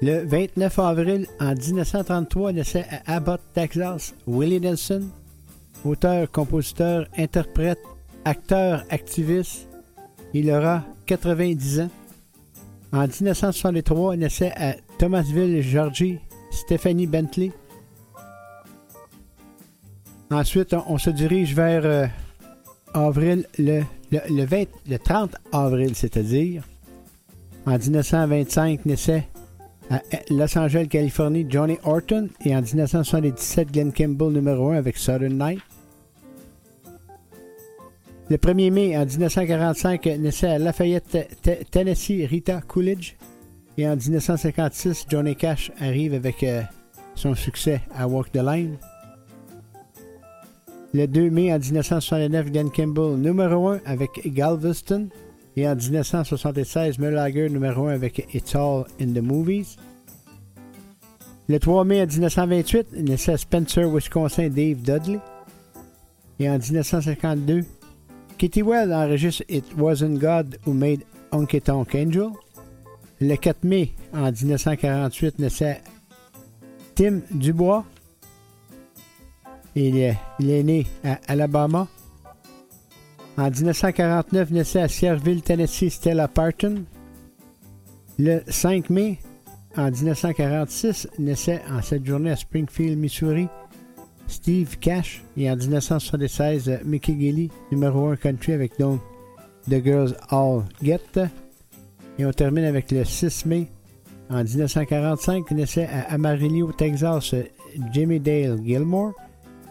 Le 0.00 0.24
29 0.24 0.78
avril 0.78 1.26
en 1.38 1.54
1933 1.54 2.52
naissait 2.52 2.86
à 3.04 3.16
Abbott, 3.16 3.42
Texas, 3.52 4.14
Willie 4.26 4.58
Nelson, 4.58 5.02
auteur, 5.84 6.30
compositeur, 6.30 7.08
interprète, 7.18 7.78
acteur, 8.24 8.84
activiste. 8.88 9.68
Il 10.32 10.50
aura 10.50 10.82
90 11.04 11.80
ans. 11.80 11.90
En 12.92 13.06
1963 13.06 14.16
naissait 14.16 14.52
à 14.56 14.76
Thomasville, 14.96 15.60
Georgie, 15.60 16.20
Stephanie 16.50 17.06
Bentley. 17.06 17.52
Ensuite, 20.30 20.72
on, 20.72 20.84
on 20.88 20.96
se 20.96 21.10
dirige 21.10 21.54
vers 21.54 21.84
euh, 21.84 22.06
le, 22.94 23.42
le, 23.58 23.82
le 24.30 24.44
20 24.44 24.64
le 24.88 24.98
30 24.98 25.34
avril, 25.52 25.94
c'est-à-dire. 25.94 26.62
En 27.66 27.78
1925 27.78 28.86
naissait 28.86 29.26
à 29.90 30.00
Los 30.30 30.56
Angeles, 30.56 30.86
Californie, 30.88 31.46
Johnny 31.48 31.78
Horton. 31.84 32.28
Et 32.44 32.54
en 32.56 32.62
1977, 32.62 33.72
Glenn 33.72 33.92
Campbell, 33.92 34.32
numéro 34.32 34.70
1 34.70 34.76
avec 34.76 34.96
Southern 34.96 35.36
Night. 35.38 35.60
Le 38.28 38.36
1er 38.36 38.70
mai 38.70 38.96
en 38.96 39.04
1945 39.04 40.06
naissait 40.20 40.48
à 40.48 40.58
Lafayette, 40.58 41.40
Te- 41.42 41.64
Tennessee, 41.70 42.24
Rita 42.26 42.60
Coolidge. 42.66 43.14
Et 43.76 43.88
en 43.88 43.96
1956, 43.96 45.06
Johnny 45.08 45.34
Cash 45.34 45.72
arrive 45.80 46.14
avec 46.14 46.42
euh, 46.44 46.62
son 47.14 47.34
succès 47.34 47.80
à 47.94 48.06
Walk 48.06 48.30
the 48.32 48.36
Line. 48.42 48.76
Le 50.92 51.06
2 51.06 51.30
mai 51.30 51.52
en 51.52 51.58
1969, 51.58 52.50
Glenn 52.50 52.70
Campbell, 52.70 53.16
numéro 53.16 53.68
1 53.68 53.80
avec 53.84 54.10
Galveston. 54.26 55.08
Et 55.56 55.68
en 55.68 55.76
1976, 55.76 56.98
Merlager, 56.98 57.48
numéro 57.48 57.86
1 57.86 57.94
avec 57.94 58.26
It's 58.34 58.54
All 58.56 58.86
in 59.00 59.12
the 59.12 59.22
Movies. 59.22 59.76
Le 61.48 61.58
3 61.58 61.84
mai 61.84 62.02
en 62.02 62.06
1928, 62.06 62.92
naissait 63.04 63.36
Spencer, 63.36 63.88
Wisconsin, 63.88 64.48
Dave 64.48 64.82
Dudley. 64.82 65.20
Et 66.40 66.48
en 66.48 66.58
1952, 66.58 67.64
Kitty 68.38 68.62
Well 68.62 68.92
enregistre 68.92 69.44
It 69.48 69.64
Wasn't 69.76 70.18
God 70.18 70.58
Who 70.66 70.72
Made 70.72 71.04
Honky 71.30 71.60
Tonk 71.60 71.94
Angel. 71.94 72.30
Le 73.20 73.36
4 73.36 73.62
mai 73.62 73.92
en 74.12 74.32
1948, 74.32 75.38
naissait 75.38 75.82
Tim 76.96 77.20
Dubois. 77.30 77.84
Il 79.76 79.96
est, 79.98 80.16
né 80.40 80.86
à 81.04 81.18
Alabama. 81.28 81.86
En 83.36 83.50
1949, 83.50 84.50
naissait 84.50 84.80
à 84.80 84.88
Sierville, 84.88 85.42
Tennessee, 85.42 85.90
Stella 85.90 86.28
Parton. 86.28 86.84
Le 88.18 88.42
5 88.48 88.90
mai, 88.90 89.18
en 89.76 89.90
1946, 89.90 91.08
naissait 91.18 91.62
en 91.70 91.80
cette 91.80 92.04
journée 92.04 92.32
à 92.32 92.36
Springfield, 92.36 92.98
Missouri, 92.98 93.48
Steve 94.26 94.78
Cash. 94.78 95.22
Et 95.36 95.50
en 95.50 95.56
1976, 95.56 96.80
Mickey 96.84 97.16
Gilly, 97.18 97.50
numéro 97.70 98.08
1 98.08 98.16
country 98.16 98.52
avec 98.52 98.78
donc 98.78 99.00
The 99.68 99.82
Girls 99.82 100.14
All 100.30 100.64
Get. 100.82 101.28
Et 102.18 102.26
on 102.26 102.32
termine 102.32 102.64
avec 102.64 102.90
le 102.90 103.04
6 103.04 103.46
mai. 103.46 103.68
En 104.28 104.42
1945, 104.42 105.50
naissait 105.52 105.86
à 105.86 106.12
Amarillo, 106.12 106.72
Texas, 106.72 107.34
Jimmy 107.92 108.20
Dale 108.20 108.58
Gilmore. 108.64 109.12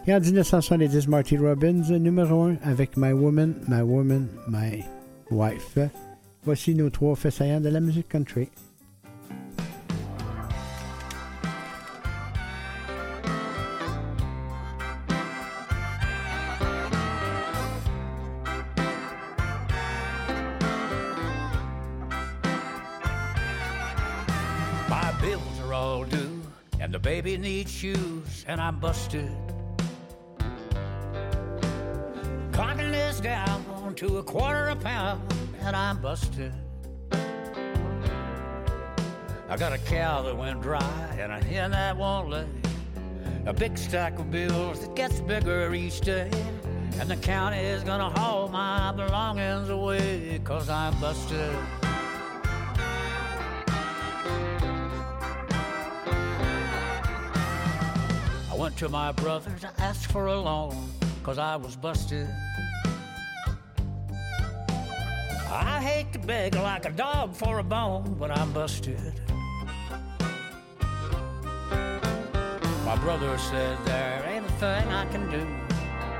Et 0.06 0.14
en 0.14 0.20
1970, 0.20 1.08
Marty 1.08 1.36
Robbins, 1.36 1.90
numéro 1.90 2.44
1 2.44 2.56
avec 2.62 2.96
My 2.96 3.12
Woman, 3.12 3.54
My 3.68 3.82
Woman, 3.82 4.28
My 4.48 4.82
Wife. 5.30 5.78
Voici 6.42 6.74
nos 6.74 6.88
trois 6.88 7.14
faits 7.16 7.62
de 7.62 7.68
la 7.68 7.80
musique 7.80 8.08
country. 8.08 8.48
My 24.88 25.12
bills 25.20 25.60
are 25.62 25.74
all 25.74 26.04
due, 26.04 26.40
and 26.80 26.90
the 26.90 26.98
baby 26.98 27.36
needs 27.36 27.70
shoes, 27.70 28.46
and 28.48 28.60
I'm 28.60 28.80
busted 28.80 29.30
Cotton 32.60 32.92
is 32.92 33.22
down 33.22 33.94
to 33.96 34.18
a 34.18 34.22
quarter 34.22 34.66
a 34.66 34.76
pound, 34.76 35.22
and 35.62 35.74
I'm 35.74 35.98
busted. 35.98 36.52
I 39.48 39.56
got 39.56 39.72
a 39.72 39.78
cow 39.78 40.20
that 40.20 40.36
went 40.36 40.60
dry 40.60 41.16
and 41.18 41.32
a 41.32 41.42
hen 41.42 41.70
that 41.70 41.96
won't 41.96 42.28
lay. 42.28 42.46
A 43.46 43.54
big 43.54 43.78
stack 43.78 44.18
of 44.18 44.30
bills 44.30 44.80
that 44.80 44.94
gets 44.94 45.22
bigger 45.22 45.72
each 45.72 46.02
day. 46.02 46.30
And 46.98 47.08
the 47.08 47.16
county 47.16 47.56
is 47.56 47.82
gonna 47.82 48.10
haul 48.10 48.48
my 48.48 48.92
belongings 48.92 49.70
away, 49.70 50.38
cause 50.44 50.68
I'm 50.68 51.00
busted. 51.00 51.56
I 58.50 58.54
went 58.54 58.76
to 58.76 58.90
my 58.90 59.12
brother 59.12 59.50
to 59.60 59.70
ask 59.78 60.10
for 60.10 60.26
a 60.26 60.38
loan, 60.38 60.90
cause 61.22 61.38
I 61.38 61.56
was 61.56 61.76
busted. 61.76 62.28
I 65.52 65.80
hate 65.82 66.12
to 66.12 66.18
beg 66.18 66.54
like 66.54 66.86
a 66.86 66.90
dog 66.90 67.34
for 67.34 67.58
a 67.58 67.62
bone, 67.62 68.16
but 68.18 68.30
I'm 68.30 68.52
busted. 68.52 69.20
My 72.84 72.96
brother 72.96 73.36
said 73.38 73.78
there 73.84 74.24
ain't 74.28 74.46
a 74.46 74.52
thing 74.52 74.88
I 74.88 75.06
can 75.06 75.30
do. 75.30 75.46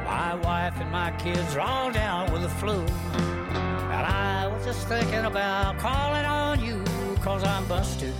My 0.04 0.34
wife 0.34 0.74
and 0.80 0.90
my 0.90 1.10
kids 1.12 1.56
are 1.56 1.60
all 1.60 1.90
down 1.92 2.32
with 2.32 2.42
the 2.42 2.48
flu. 2.48 2.80
And 2.80 4.06
I 4.06 4.48
was 4.48 4.64
just 4.64 4.86
thinking 4.88 5.24
about 5.24 5.78
calling 5.78 6.24
on 6.24 6.64
you, 6.64 6.82
cause 7.22 7.44
I'm 7.44 7.66
busted. 7.66 8.14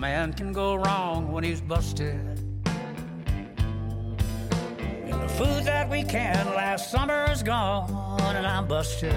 Man 0.00 0.32
can 0.32 0.50
go 0.50 0.76
wrong 0.76 1.30
when 1.30 1.44
he's 1.44 1.60
busted. 1.60 2.18
And 5.04 5.12
the 5.12 5.28
food 5.28 5.64
that 5.64 5.90
we 5.90 6.02
canned 6.02 6.48
last 6.50 6.90
summer 6.90 7.30
is 7.30 7.42
gone, 7.42 7.90
and 8.34 8.46
I'm 8.46 8.66
busted. 8.66 9.12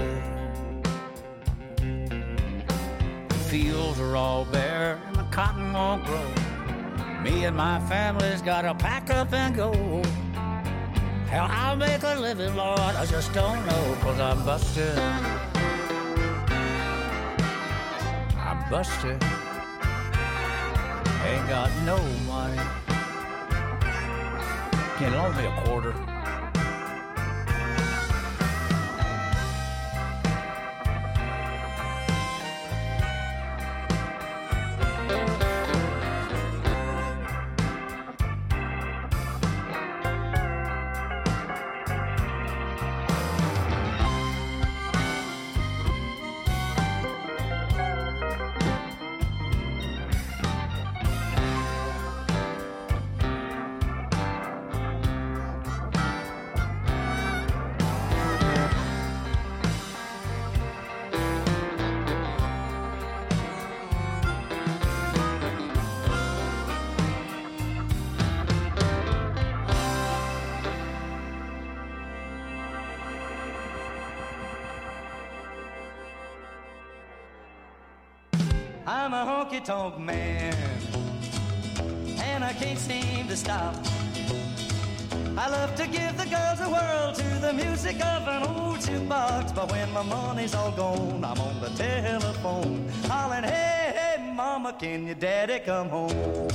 The 3.30 3.44
fields 3.50 3.98
are 4.02 4.18
all 4.18 4.44
bare, 4.44 5.00
and 5.08 5.16
the 5.16 5.24
cotton 5.32 5.72
won't 5.72 6.04
grow. 6.04 6.30
Me 7.22 7.46
and 7.46 7.56
my 7.56 7.80
family's 7.88 8.42
gotta 8.42 8.76
pack 8.76 9.10
up 9.10 9.32
and 9.32 9.56
go. 9.56 9.72
How 11.30 11.48
I'll 11.50 11.78
make 11.78 12.04
a 12.04 12.16
living, 12.20 12.58
Lord, 12.58 12.78
I 12.78 13.06
just 13.06 13.32
don't 13.32 13.66
know, 13.66 13.98
cause 14.02 14.20
I'm 14.20 14.44
busted. 14.44 15.00
I'm 18.38 18.70
busted. 18.70 19.24
Got 21.54 21.70
no 21.86 21.98
money. 22.26 22.58
Can 24.98 25.12
you 25.12 25.18
loan 25.20 25.38
me 25.38 25.46
a 25.46 25.62
quarter? 25.64 26.13
I'm 79.64 79.70
honky 79.70 79.92
tonk 79.92 80.00
man, 80.00 80.56
and 82.20 82.44
I 82.44 82.54
can't 82.54 82.80
seem 82.80 83.28
to 83.28 83.36
stop. 83.36 83.76
I 85.38 85.50
love 85.50 85.76
to 85.76 85.88
give 85.88 86.18
the 86.18 86.26
girls 86.26 86.60
a 86.60 86.70
whirl 86.70 87.14
to 87.14 87.42
the 87.42 87.54
music 87.54 87.96
of 88.04 88.28
an 88.28 88.44
old 88.44 88.78
jukebox, 88.80 89.56
but 89.56 89.72
when 89.72 89.92
my 89.92 90.04
money's 90.04 90.54
all 90.56 90.72
gone, 90.72 91.24
I'm 91.24 91.40
on 91.40 91.60
the 91.62 91.70
telephone, 91.70 92.90
hollering, 93.08 93.44
"Hey, 93.44 93.94
hey, 93.96 94.34
mama, 94.34 94.74
can 94.74 95.06
your 95.06 95.16
daddy 95.16 95.60
come 95.60 95.90
home?" 95.90 96.48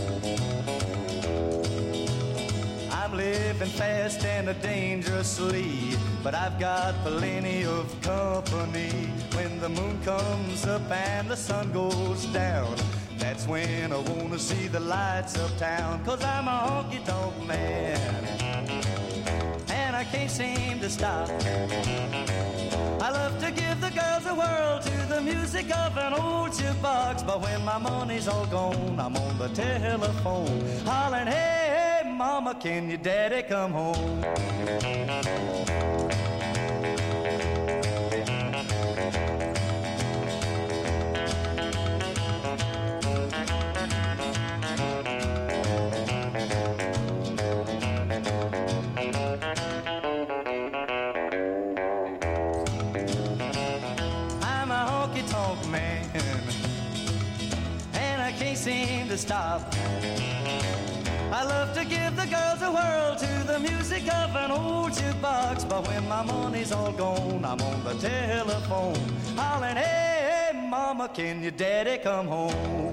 I'm 2.91 3.17
living 3.17 3.71
fast 3.71 4.25
and 4.25 4.55
dangerously, 4.61 5.97
but 6.23 6.35
I've 6.35 6.59
got 6.59 6.95
plenty 7.05 7.65
of 7.65 7.87
company. 8.03 8.91
When 9.35 9.61
the 9.61 9.69
moon 9.69 9.99
comes 10.05 10.67
up 10.67 10.91
and 10.91 11.31
the 11.31 11.37
sun 11.37 11.73
goes 11.73 12.27
down, 12.27 12.77
that's 13.39 13.49
when 13.49 13.93
I 13.93 13.99
wanna 13.99 14.39
see 14.39 14.67
the 14.67 14.81
lights 14.81 15.37
of 15.39 15.57
town. 15.59 16.05
Cause 16.05 16.25
I'm 16.25 16.49
a 16.49 16.51
honky 16.51 17.05
tonk 17.05 17.47
man, 17.47 18.25
and 19.69 19.95
I 19.95 20.03
can't 20.03 20.31
seem 20.31 20.81
to 20.81 20.91
stop. 20.91 21.31
I 23.01 23.11
love 23.11 23.39
to 23.39 23.51
give 23.53 23.81
the 23.81 23.91
girls 23.91 24.27
a 24.27 24.35
whirl 24.35 24.81
to 24.81 25.15
the 25.15 25.21
music 25.21 25.67
of 25.77 25.97
an 25.97 26.15
old 26.15 26.51
jukebox, 26.51 27.25
but 27.27 27.41
when 27.41 27.65
my 27.65 27.79
money's 27.79 28.27
all 28.27 28.47
gone, 28.47 28.99
I'm 28.99 29.17
on 29.17 29.39
the 29.39 29.49
telephone, 29.51 30.65
hollering, 30.85 31.29
hey, 31.29 32.01
hey, 32.03 32.11
mama, 32.11 32.57
can 32.57 32.89
your 32.89 32.99
daddy 32.99 33.43
come 33.43 33.73
home? 33.73 35.68
The 63.59 63.71
music 63.71 64.03
of 64.15 64.37
an 64.37 64.51
old 64.51 64.93
jukebox, 64.93 65.69
but 65.69 65.87
when 65.87 66.07
my 66.09 66.23
money's 66.23 66.73
all 66.73 66.93
gone, 66.93 67.45
I'm 67.45 67.61
on 67.61 67.85
the 67.85 67.95
telephone, 67.95 68.97
hollering, 69.37 69.77
"Hey, 69.77 70.51
hey, 70.53 70.69
mama, 70.69 71.09
can 71.09 71.43
your 71.43 71.53
daddy 71.53 71.99
come 71.99 72.29
home?" 72.29 72.93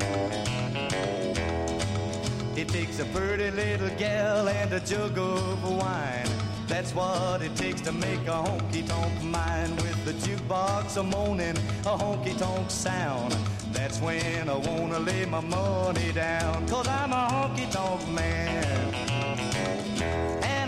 It 2.56 2.70
takes 2.70 3.00
a 3.00 3.06
pretty 3.06 3.52
little 3.52 3.90
gal 3.98 4.48
and 4.48 4.74
a 4.74 4.80
jug 4.80 5.18
of 5.18 5.64
wine. 5.64 6.30
That's 6.68 6.96
what 6.96 7.42
it 7.42 7.56
takes 7.56 7.82
to 7.82 7.92
make 7.92 8.26
a 8.28 8.38
honky 8.46 8.88
tonk 8.88 9.14
mine 9.22 9.76
with 9.78 10.00
the 10.06 10.14
jukebox 10.24 10.98
a 10.98 11.04
moaning, 11.04 11.58
a 11.86 11.98
honky 12.04 12.36
tonk 12.38 12.72
sound. 12.72 13.36
That's 13.72 14.00
when 14.00 14.50
I 14.50 14.58
wanna 14.68 15.00
lay 15.00 15.26
my 15.26 15.42
money 15.42 16.12
down, 16.14 16.68
cause 16.68 16.88
I'm 16.88 17.12
a 17.12 17.28
honky 17.34 17.70
tonk 17.72 18.08
man. 18.08 18.95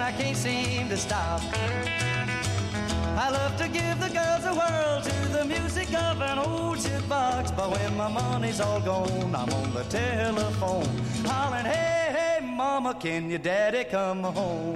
I 0.08 0.12
can't 0.14 0.38
seem 0.38 0.88
to 0.88 0.96
stop. 0.96 1.42
I 1.54 3.30
love 3.30 3.58
to 3.58 3.68
give 3.68 4.00
the 4.00 4.08
girls 4.08 4.46
a 4.46 4.54
whirl 4.54 5.02
to 5.02 5.28
the 5.34 5.44
music 5.44 5.90
of 5.90 6.22
an 6.22 6.40
old 6.40 6.78
jukebox. 6.78 7.54
But 7.58 7.72
when 7.72 7.98
my 7.98 8.08
money's 8.08 8.62
all 8.62 8.80
gone, 8.80 9.36
I'm 9.36 9.50
on 9.50 9.74
the 9.74 9.84
telephone 9.90 10.88
hollering, 11.26 11.66
hey, 11.66 12.16
hey, 12.18 12.40
mama, 12.42 12.94
can 12.94 13.30
your 13.30 13.40
daddy 13.40 13.84
come 13.84 14.24
home? 14.24 14.76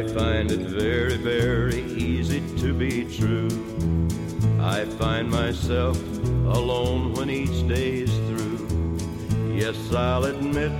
I 0.00 0.06
find 0.14 0.50
it 0.50 0.60
very, 0.60 1.18
very 1.18 1.82
easy 1.82 2.40
to 2.62 2.72
be 2.72 3.04
true. 3.04 3.50
I 4.58 4.86
find 4.96 5.30
myself 5.30 5.98
alone 6.24 7.12
when 7.12 7.28
each 7.28 7.68
day 7.68 7.98
is 7.98 8.14
through. 8.26 8.96
Yes, 9.54 9.76
I'll 9.92 10.24
admit 10.24 10.72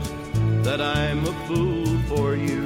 that 0.64 0.80
I'm 0.80 1.26
a 1.26 1.34
fool 1.46 1.98
for 2.08 2.34
you 2.34 2.64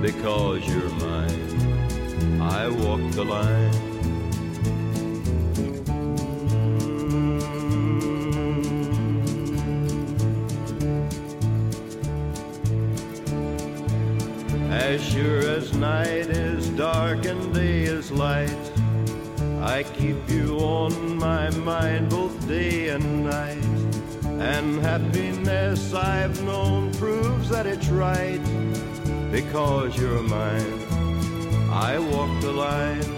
because 0.00 0.64
you're 0.64 0.90
mine. 1.00 2.40
I 2.40 2.68
walk 2.68 3.10
the 3.10 3.24
line. 3.24 3.87
As 14.88 15.04
sure 15.04 15.40
as 15.40 15.74
night 15.74 16.30
is 16.30 16.70
dark 16.70 17.26
and 17.26 17.52
day 17.52 17.82
is 17.82 18.10
light, 18.10 18.72
I 19.60 19.82
keep 19.82 20.16
you 20.30 20.56
on 20.60 21.18
my 21.18 21.50
mind 21.50 22.08
both 22.08 22.48
day 22.48 22.88
and 22.88 23.26
night. 23.26 23.62
And 24.40 24.80
happiness 24.80 25.92
I've 25.92 26.42
known 26.42 26.90
proves 26.94 27.50
that 27.50 27.66
it's 27.66 27.88
right. 27.88 28.40
Because 29.30 29.94
you're 29.94 30.22
mine, 30.22 30.80
I 31.70 31.98
walk 31.98 32.40
the 32.40 32.52
line. 32.52 33.17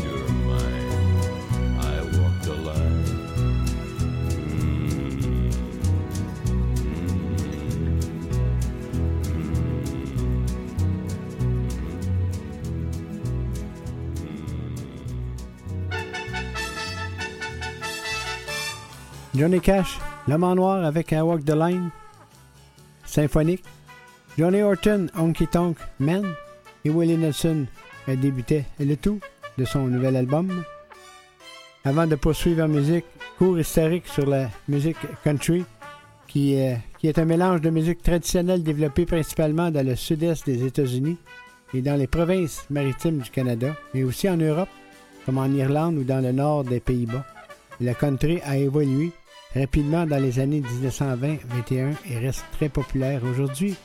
Johnny 19.41 19.59
Cash, 19.59 19.97
L'homme 20.27 20.43
en 20.43 20.53
noir 20.53 20.85
avec 20.85 21.11
un 21.13 21.23
Walk 21.23 21.43
the 21.43 21.55
Line 21.55 21.89
symphonique. 23.07 23.63
Johnny 24.37 24.61
Horton, 24.61 25.07
Honky 25.17 25.47
Tonk 25.47 25.77
Man 25.99 26.35
et 26.85 26.91
Willie 26.91 27.17
Nelson 27.17 27.65
euh, 28.07 28.15
débutaient 28.15 28.65
le 28.79 28.95
tout 28.97 29.19
de 29.57 29.65
son 29.65 29.87
nouvel 29.87 30.15
album. 30.15 30.63
Avant 31.83 32.05
de 32.05 32.13
poursuivre 32.13 32.65
en 32.65 32.67
musique, 32.67 33.05
cours 33.39 33.59
historique 33.59 34.05
sur 34.05 34.27
la 34.27 34.47
musique 34.67 34.97
country, 35.23 35.65
qui, 36.27 36.61
euh, 36.61 36.75
qui 36.99 37.07
est 37.07 37.17
un 37.17 37.25
mélange 37.25 37.61
de 37.61 37.71
musique 37.71 38.03
traditionnelle 38.03 38.61
développée 38.61 39.07
principalement 39.07 39.71
dans 39.71 39.83
le 39.83 39.95
sud-est 39.95 40.45
des 40.45 40.63
États-Unis 40.67 41.17
et 41.73 41.81
dans 41.81 41.95
les 41.95 42.05
provinces 42.05 42.67
maritimes 42.69 43.17
du 43.17 43.31
Canada, 43.31 43.75
mais 43.95 44.03
aussi 44.03 44.29
en 44.29 44.37
Europe, 44.37 44.69
comme 45.25 45.39
en 45.39 45.51
Irlande 45.51 45.97
ou 45.97 46.03
dans 46.03 46.21
le 46.21 46.31
nord 46.31 46.63
des 46.63 46.79
Pays-Bas. 46.79 47.25
Le 47.79 47.95
country 47.95 48.39
a 48.43 48.57
évolué 48.57 49.11
rapidement 49.55 50.05
dans 50.05 50.21
les 50.21 50.39
années 50.39 50.61
1920-21 50.61 51.93
et 52.09 52.17
reste 52.19 52.45
très 52.51 52.69
populaire 52.69 53.21
aujourd'hui. 53.23 53.75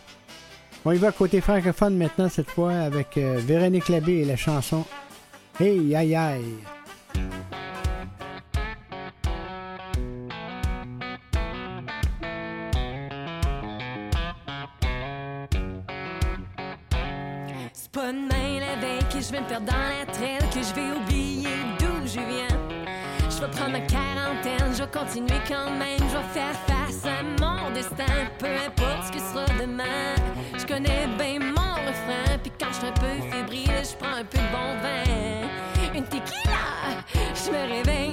On 0.85 0.93
y 0.93 0.99
va 0.99 1.11
côté 1.11 1.41
francophone 1.41 1.97
maintenant, 1.97 2.29
cette 2.29 2.51
fois 2.51 2.73
avec 2.73 3.17
euh, 3.19 3.41
Véronique 3.45 3.89
Labbé 3.89 4.19
et 4.19 4.25
la 4.25 4.37
chanson 4.37 4.85
Hey 5.59 5.97
aïe 5.97 6.15
aïe. 6.15 6.45
C'est 17.73 17.91
pas 17.91 18.13
demain 18.13 18.61
la 18.61 18.77
veille 18.81 19.05
que 19.13 19.21
je 19.21 19.33
vais 19.33 19.41
me 19.41 19.49
perdre 19.49 19.67
dans 19.67 19.73
la 19.73 20.07
traîne, 20.13 20.39
que 20.51 20.63
je 20.63 20.75
vais 20.75 20.97
oublier 20.97 21.49
d'où 21.81 22.07
je 22.07 22.21
viens. 22.21 22.66
Je 23.37 23.43
vais 23.43 23.51
prendre 23.51 23.73
ma 23.73 23.81
quarantaine, 23.81 24.73
je 24.73 24.83
vais 24.83 24.91
continuer 24.91 25.39
quand 25.47 25.71
même, 25.73 25.99
je 25.99 26.17
vais 26.17 26.33
faire 26.33 26.57
face 26.67 27.05
à 27.05 27.23
mon 27.39 27.71
destin, 27.75 28.31
peu 28.39 28.47
importe 28.47 29.09
ce 29.09 29.13
qui 29.13 29.21
sera 29.21 29.45
demain. 29.61 30.15
Je 30.59 30.65
connais 30.65 31.07
bien 31.19 31.41
mon 31.41 31.75
refrain, 31.75 32.39
puis 32.43 32.51
quand 32.59 32.69
je 32.71 32.77
suis 32.77 32.87
un 32.87 32.93
peu 32.93 33.15
fébrile, 33.31 33.85
je 33.85 33.95
prends 33.99 34.17
un 34.17 34.25
peu 34.25 34.39
de 34.39 34.51
bon 34.53 34.81
vin. 34.81 35.95
Une 35.95 36.05
tequila, 36.05 37.05
je 37.15 37.51
me 37.51 37.75
réveille 37.75 38.06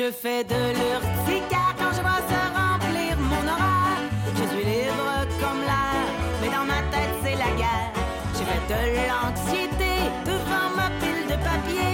Je 0.00 0.10
fais 0.10 0.44
de 0.44 0.54
l'urtica 0.54 1.62
quand 1.78 1.92
je 1.94 2.00
vois 2.00 2.22
se 2.32 2.40
remplir 2.58 3.18
mon 3.18 3.44
aura. 3.54 4.00
Je 4.34 4.44
suis 4.48 4.64
libre 4.64 5.12
comme 5.38 5.60
l'air, 5.60 6.04
mais 6.40 6.48
dans 6.48 6.64
ma 6.64 6.80
tête 6.90 7.14
c'est 7.22 7.36
la 7.36 7.50
guerre. 7.60 7.92
Je 8.32 8.42
fais 8.48 8.62
de 8.72 8.80
l'anxiété 9.10 9.92
devant 10.24 10.68
ma 10.74 10.88
pile 11.00 11.26
de 11.32 11.36
papier. 11.48 11.92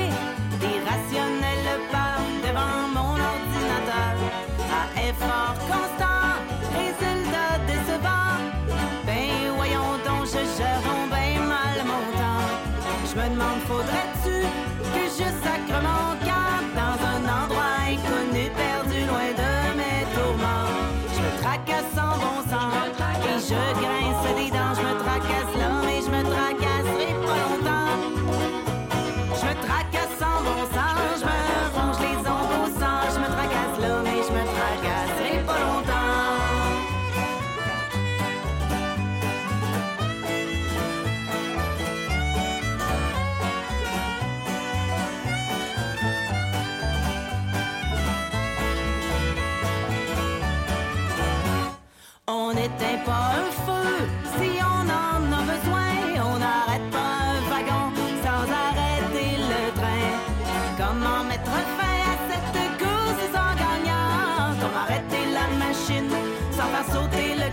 D'irrationnelle 0.60 1.68
peur 1.90 2.22
devant 2.46 2.78
mon 2.96 3.14
ordinateur. 3.34 4.14
À 4.78 4.84
effort 5.08 5.56
constant, 5.72 6.28
résultat 6.78 7.58
décevant. 7.66 8.38
Ben 9.04 9.50
voyons 9.56 9.94
donc, 10.06 10.26
je 10.26 10.42
gère 10.56 10.86
ben 11.10 11.42
mal 11.42 11.78
mon 11.90 12.04
temps. 12.20 12.54
Je 13.08 13.14
me 13.20 13.28
demande, 13.34 13.60
faudrait 13.66 14.15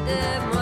the 0.06 0.55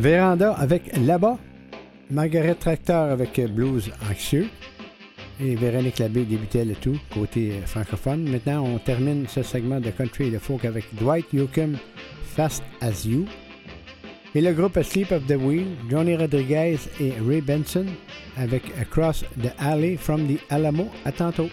Véranda 0.00 0.54
avec 0.54 0.96
Là-bas. 0.96 1.36
Margaret 2.10 2.54
Tractor 2.54 3.10
avec 3.10 3.38
Blues 3.54 3.92
Anxieux. 4.10 4.46
Et 5.38 5.54
Véronique 5.56 5.98
Labbé 5.98 6.24
débutait 6.24 6.64
le 6.64 6.74
tout 6.74 6.96
côté 7.12 7.52
euh, 7.52 7.66
francophone. 7.66 8.26
Maintenant, 8.26 8.64
on 8.64 8.78
termine 8.78 9.26
ce 9.28 9.42
segment 9.42 9.78
de 9.78 9.90
country 9.90 10.28
et 10.28 10.30
de 10.30 10.38
folk 10.38 10.64
avec 10.64 10.86
Dwight 10.94 11.26
Yoakam, 11.34 11.76
Fast 12.24 12.62
as 12.80 13.04
You. 13.04 13.26
Et 14.34 14.40
le 14.40 14.54
groupe 14.54 14.82
Sleep 14.82 15.12
of 15.12 15.26
the 15.26 15.36
Wheel, 15.36 15.66
Johnny 15.90 16.16
Rodriguez 16.16 16.78
et 16.98 17.12
Ray 17.26 17.42
Benson 17.42 17.84
avec 18.38 18.62
Across 18.80 19.26
the 19.42 19.52
Alley 19.58 19.98
from 19.98 20.26
the 20.26 20.38
Alamo. 20.48 20.88
À 21.04 21.12
tantôt. 21.12 21.50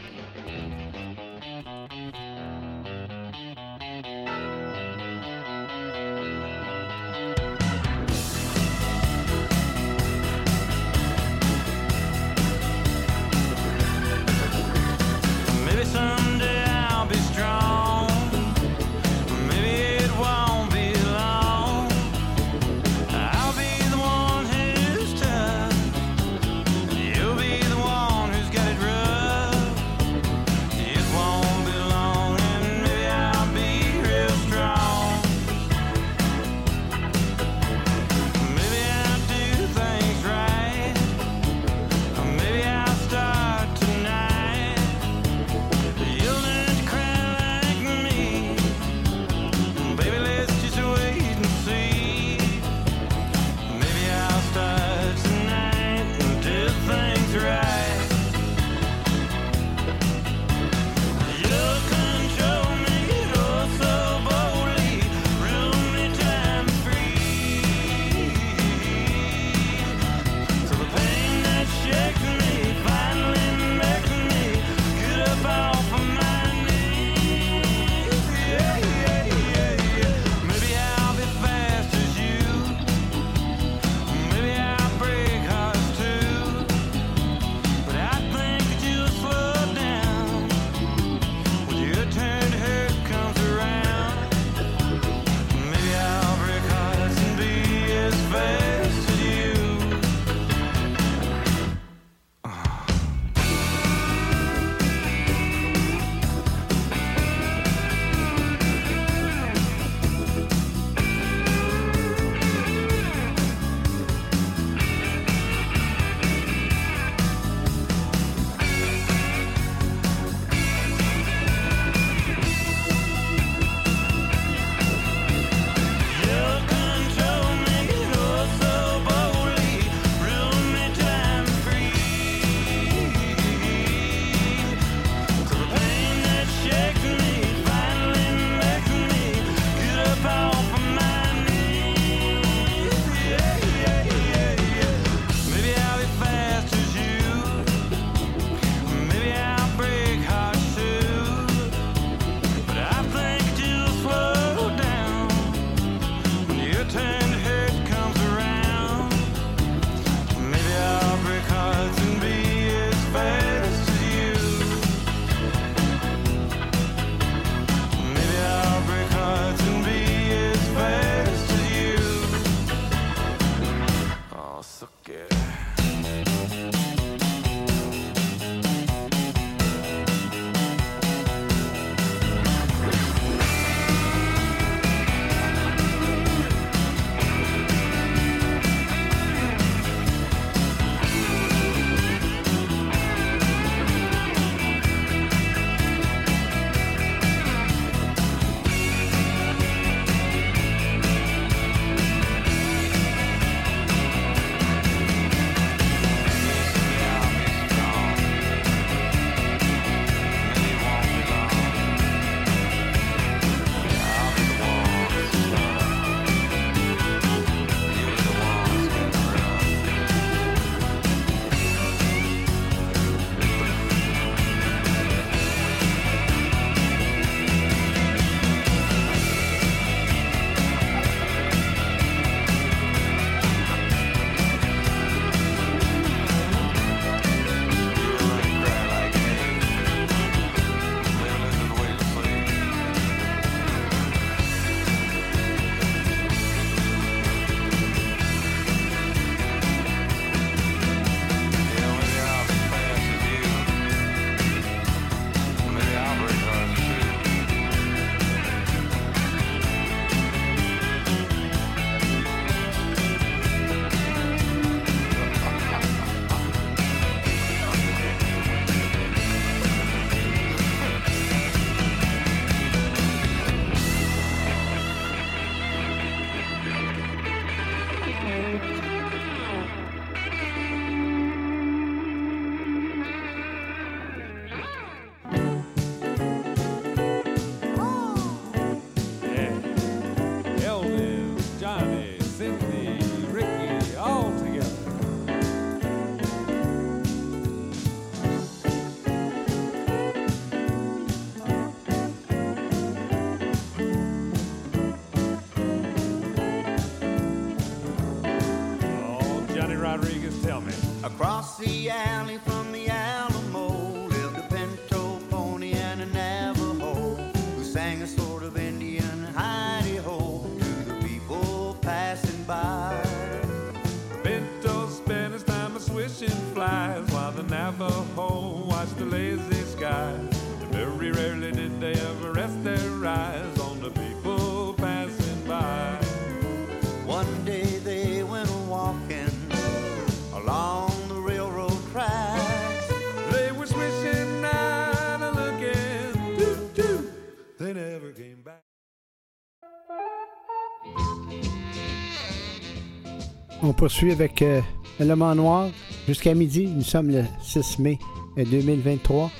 On 353.64 353.74
poursuit 353.74 354.12
avec 354.12 354.42
euh, 354.42 354.62
Le 355.00 355.16
Mans 355.16 355.34
Noir 355.34 355.70
jusqu'à 356.08 356.34
midi. 356.36 356.68
Nous 356.68 356.84
sommes 356.84 357.10
le 357.10 357.24
6 357.42 357.80
mai 357.80 357.98
euh, 358.38 358.46
2023. 358.46 359.32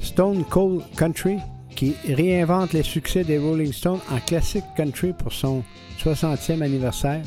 Stone 0.00 0.44
Cold 0.44 0.82
Country 0.96 1.36
qui 1.76 1.94
réinvente 2.08 2.72
les 2.72 2.82
succès 2.82 3.22
des 3.24 3.38
Rolling 3.38 3.72
Stones 3.72 4.00
en 4.10 4.18
classique 4.20 4.64
country 4.76 5.12
pour 5.12 5.32
son 5.32 5.62
60e 5.98 6.62
anniversaire. 6.62 7.22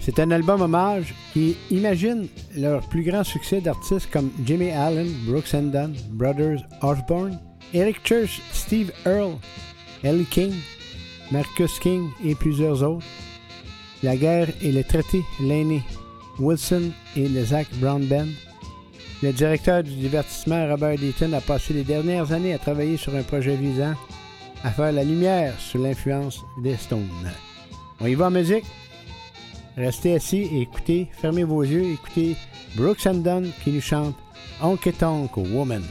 C'est 0.00 0.18
un 0.18 0.30
album 0.30 0.62
hommage 0.62 1.14
qui 1.32 1.56
imagine 1.70 2.26
leurs 2.56 2.86
plus 2.88 3.04
grands 3.04 3.24
succès 3.24 3.60
d'artistes 3.60 4.10
comme 4.10 4.30
Jimmy 4.44 4.70
Allen, 4.70 5.08
Brooks 5.26 5.54
and 5.54 5.70
Dunn, 5.70 5.94
Brothers 6.10 6.60
Osborne, 6.82 7.38
Eric 7.72 7.98
Church, 8.04 8.40
Steve 8.52 8.90
Earle, 9.06 9.36
Ellie 10.02 10.24
King, 10.24 10.52
Marcus 11.30 11.78
King 11.78 12.08
et 12.24 12.34
plusieurs 12.34 12.82
autres. 12.82 13.06
La 14.02 14.16
guerre 14.16 14.48
et 14.60 14.72
le 14.72 14.82
traité, 14.82 15.22
Laney 15.40 15.82
Wilson 16.38 16.90
et 17.16 17.28
le 17.28 17.44
Zach 17.44 17.68
Brown 17.74 18.04
Band. 18.04 18.26
Le 19.22 19.32
directeur 19.32 19.84
du 19.84 19.90
divertissement, 19.90 20.68
Robert 20.68 20.98
Deaton, 20.98 21.32
a 21.32 21.40
passé 21.40 21.72
les 21.72 21.84
dernières 21.84 22.32
années 22.32 22.54
à 22.54 22.58
travailler 22.58 22.96
sur 22.96 23.14
un 23.14 23.22
projet 23.22 23.54
visant 23.54 23.94
à 24.64 24.70
faire 24.70 24.92
la 24.92 25.04
lumière 25.04 25.54
sur 25.58 25.78
l'influence 25.80 26.40
des 26.62 26.76
Stones. 26.76 27.08
On 28.00 28.06
y 28.06 28.14
va 28.14 28.26
en 28.26 28.30
musique? 28.32 28.64
Restez 29.76 30.14
assis 30.14 30.48
et 30.52 30.62
écoutez, 30.62 31.08
fermez 31.20 31.44
vos 31.44 31.62
yeux, 31.62 31.92
écoutez 31.92 32.36
Brooks 32.74 33.06
and 33.06 33.22
Dunn 33.22 33.50
qui 33.62 33.70
nous 33.70 33.80
chante 33.80 34.16
Honky 34.60 34.92
Tonk 34.92 35.36
Woman. 35.36 35.82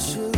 should 0.00 0.29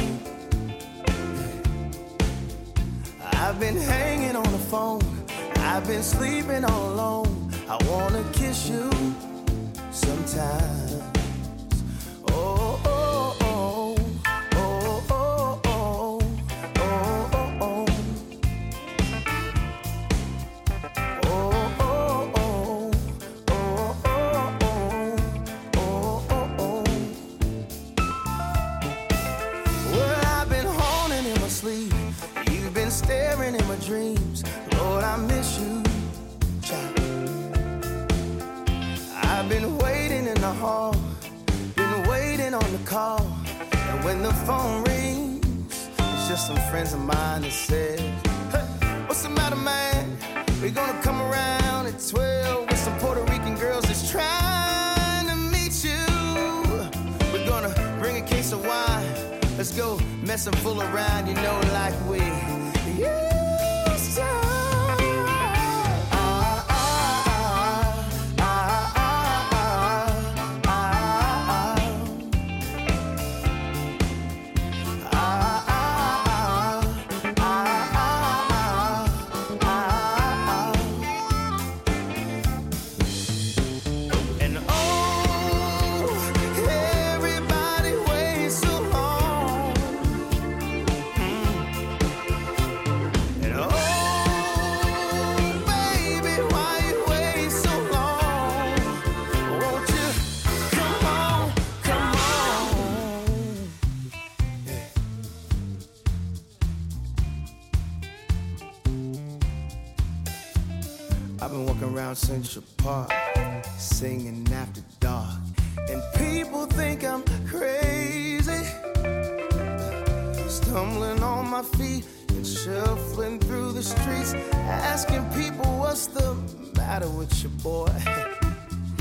my 121.62 121.68
feet 121.78 122.04
and 122.30 122.46
shuffling 122.46 123.38
through 123.38 123.72
the 123.72 123.82
streets, 123.82 124.34
asking 124.54 125.24
people 125.30 125.78
what's 125.78 126.06
the 126.06 126.34
matter 126.76 127.08
with 127.08 127.42
your 127.42 127.52
boy. 127.62 127.92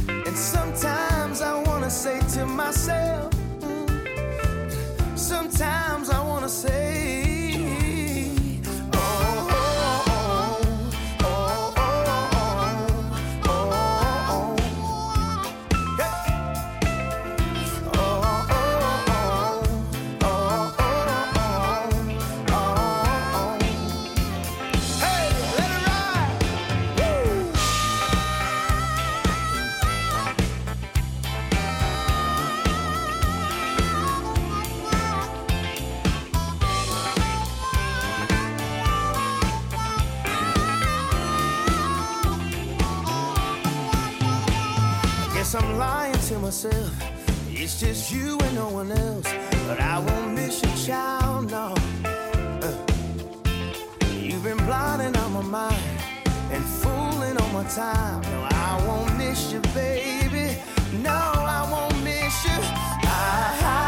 And 0.07 0.37
sometimes 0.37 1.41
I 1.41 1.61
wanna 1.63 1.89
say 1.89 2.19
to 2.35 2.45
myself, 2.45 3.31
mm, 3.59 5.17
sometimes 5.17 6.09
I 6.09 6.21
wanna 6.21 6.49
say. 6.49 7.00
myself. 46.63 47.49
It's 47.49 47.79
just 47.79 48.11
you 48.11 48.37
and 48.39 48.55
no 48.55 48.69
one 48.69 48.91
else. 48.91 49.27
But 49.67 49.79
I 49.79 49.99
won't 49.99 50.33
miss 50.33 50.61
your 50.63 50.75
child, 50.75 51.49
no. 51.49 51.73
Uh, 52.05 52.85
you've 54.11 54.43
been 54.43 54.57
blinding 54.57 55.15
on 55.17 55.33
my 55.33 55.41
mind 55.41 55.83
and 56.51 56.63
fooling 56.63 57.37
all 57.37 57.49
my 57.49 57.63
time. 57.63 58.21
No, 58.21 58.47
I 58.51 58.83
won't 58.87 59.17
miss 59.17 59.51
you, 59.51 59.59
baby. 59.73 60.57
No, 61.01 61.11
I 61.11 61.67
won't 61.71 62.03
miss 62.03 62.45
you. 62.45 62.59
I 63.03 63.80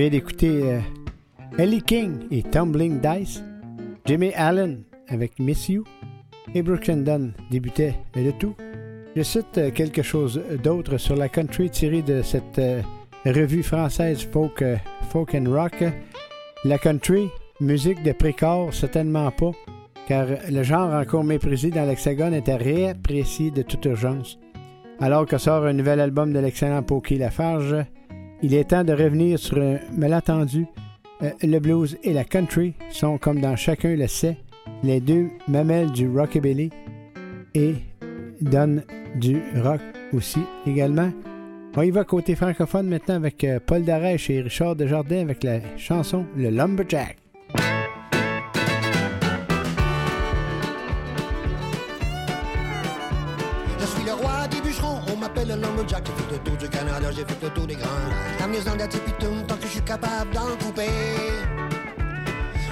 vient 0.00 0.08
d'écouter 0.08 0.62
euh, 0.62 0.80
Ellie 1.58 1.82
King 1.82 2.20
et 2.30 2.42
Tumbling 2.42 3.02
Dice, 3.02 3.42
Jimmy 4.06 4.32
Allen 4.34 4.82
avec 5.08 5.38
Miss 5.38 5.68
You 5.68 5.84
et 6.54 6.62
Brooks 6.62 6.88
and 6.88 7.02
Dunn 7.02 7.32
débutait 7.50 7.96
le 8.16 8.32
tout. 8.32 8.54
Je 9.14 9.22
cite 9.22 9.58
euh, 9.58 9.70
quelque 9.70 10.00
chose 10.00 10.40
d'autre 10.64 10.96
sur 10.96 11.16
la 11.16 11.28
country 11.28 11.68
tirée 11.68 12.00
de 12.00 12.22
cette 12.22 12.58
euh, 12.58 12.80
revue 13.26 13.62
française 13.62 14.22
folk, 14.22 14.64
folk 15.10 15.34
and 15.34 15.50
rock. 15.50 15.84
La 16.64 16.78
country, 16.78 17.28
musique 17.60 18.02
de 18.02 18.12
précor, 18.12 18.72
certainement 18.72 19.30
pas, 19.30 19.52
car 20.08 20.28
le 20.50 20.62
genre 20.62 20.94
encore 20.94 21.24
méprisé 21.24 21.68
dans 21.68 21.84
l'Hexagone 21.84 22.32
était 22.32 22.56
réapprécié 22.56 23.50
de 23.50 23.60
toute 23.60 23.84
urgence. 23.84 24.38
Alors 24.98 25.26
que 25.26 25.36
sort 25.36 25.66
un 25.66 25.74
nouvel 25.74 26.00
album 26.00 26.32
de 26.32 26.38
l'excellent 26.38 26.82
Pokey 26.82 27.16
Lafarge, 27.16 27.84
il 28.42 28.54
est 28.54 28.70
temps 28.70 28.84
de 28.84 28.92
revenir 28.92 29.38
sur 29.38 29.58
un 29.58 29.78
malentendu. 29.96 30.66
Euh, 31.22 31.30
le 31.42 31.58
blues 31.58 31.98
et 32.02 32.12
la 32.12 32.24
country 32.24 32.74
sont, 32.90 33.18
comme 33.18 33.40
dans 33.40 33.56
chacun 33.56 33.94
le 33.94 34.06
sait, 34.06 34.36
les 34.82 35.00
deux 35.00 35.28
mamelles 35.48 35.92
du 35.92 36.08
rockabilly 36.08 36.70
et 37.54 37.74
donnent 38.40 38.82
du 39.16 39.42
rock 39.62 39.80
aussi 40.12 40.40
également. 40.66 41.10
On 41.76 41.82
y 41.82 41.90
va 41.90 42.04
côté 42.04 42.34
francophone 42.34 42.88
maintenant 42.88 43.16
avec 43.16 43.44
euh, 43.44 43.60
Paul 43.64 43.84
Darèche 43.84 44.30
et 44.30 44.40
Richard 44.40 44.76
Desjardins 44.76 45.20
avec 45.20 45.44
la 45.44 45.60
chanson 45.76 46.24
Le 46.36 46.50
Lumberjack. 46.50 47.16
Lumberjack. 55.90 56.06
J'ai 56.06 56.22
fait 56.22 56.32
le 56.32 56.38
tour 56.38 56.56
du 56.56 56.68
Canada, 56.68 57.08
j'ai 57.10 57.24
fait 57.24 57.42
le 57.42 57.50
tour 57.50 57.66
des 57.66 57.74
grands. 57.74 57.88
La 58.38 58.46
maison 58.46 58.72
de 58.76 58.86
Tipitum, 58.86 59.46
tant 59.46 59.56
que 59.56 59.62
je 59.62 59.68
suis 59.68 59.82
capable 59.82 60.32
d'en 60.32 60.56
couper. 60.64 60.88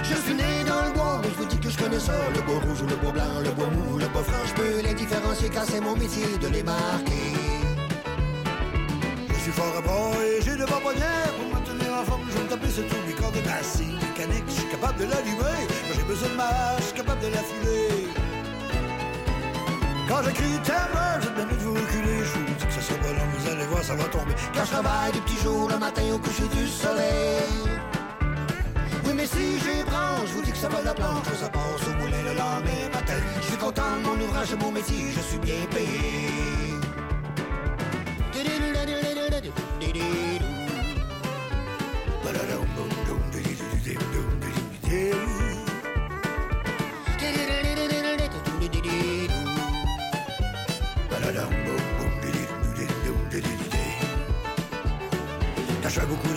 Je 0.03 0.15
suis 0.15 0.33
né 0.33 0.63
dans 0.65 0.85
le 0.85 0.91
bois, 0.93 1.19
mais 1.21 1.29
je 1.29 1.35
vous 1.35 1.45
dis 1.45 1.57
que 1.57 1.69
je 1.69 1.77
connais 1.77 1.99
ça. 1.99 2.13
Le 2.33 2.41
bois 2.41 2.59
rouge 2.59 2.81
ou 2.81 2.87
le 2.87 2.95
bois 2.95 3.11
blanc, 3.11 3.39
le 3.43 3.51
bois 3.51 3.67
mou, 3.67 3.97
le 3.97 4.07
bois 4.07 4.23
franc. 4.23 4.43
Je 4.47 4.53
peux 4.53 4.81
les 4.81 4.93
différencier 4.93 5.49
car 5.49 5.65
c'est 5.65 5.81
mon 5.81 5.95
métier 5.95 6.25
de 6.41 6.47
les 6.47 6.63
marquer. 6.63 7.33
Je 9.29 9.39
suis 9.43 9.51
fort 9.51 9.73
à 9.77 10.25
et 10.25 10.41
j'ai 10.41 10.55
de 10.55 10.65
bons 10.65 10.81
poignets 10.81 11.29
pour 11.37 11.59
me 11.59 11.65
tenir 11.65 11.93
en 11.93 12.03
forme. 12.03 12.21
Je 12.29 12.37
vais 12.37 12.43
me 12.43 12.49
taper 12.49 12.69
sur 12.69 12.85
tous 12.87 13.07
mes 13.07 13.13
cordes 13.13 13.35
de 13.35 13.41
d'acier 13.41 13.87
mécanique. 13.87 14.45
Je 14.47 14.53
suis 14.53 14.69
capable 14.69 14.99
de 14.99 15.05
l'allumer. 15.05 15.61
Quand 15.67 15.95
j'ai 15.95 16.03
besoin 16.03 16.29
de 16.29 16.35
ma 16.35 16.77
je 16.77 16.83
suis 16.83 16.93
capable 16.93 17.21
de 17.21 17.27
la 17.27 17.43
filer. 17.43 18.07
Quand 20.09 20.23
j'écris 20.23 20.57
Timber, 20.63 21.18
j'ai 21.18 21.18
je 24.69 24.73
travaille 24.75 25.11
du 25.11 25.21
petit 25.21 25.37
jour 25.43 25.67
le 25.67 25.77
matin 25.77 26.01
au 26.13 26.19
coucher 26.19 26.47
du 26.55 26.67
soleil. 26.67 27.49
Oui, 29.05 29.13
mais 29.15 29.25
si 29.25 29.59
j'ai 29.63 29.83
branche, 29.83 30.27
je 30.27 30.33
vous 30.33 30.41
dis 30.43 30.51
que 30.51 30.57
ça 30.57 30.69
va 30.69 30.81
la 30.83 30.93
planche. 30.93 31.25
Ça 31.39 31.49
passe 31.49 31.87
au 31.87 31.93
moulin 31.99 32.21
le 32.23 32.33
lendemain 32.37 32.89
matin. 32.93 33.19
Je 33.41 33.47
suis 33.47 33.57
content 33.57 33.97
de 33.97 34.07
mon 34.07 34.23
ouvrage, 34.23 34.51
de 34.51 34.55
mon 34.57 34.71
métier, 34.71 35.11
je 35.15 35.21
suis 35.21 35.39
bien 35.39 35.65
payé. 35.71 36.48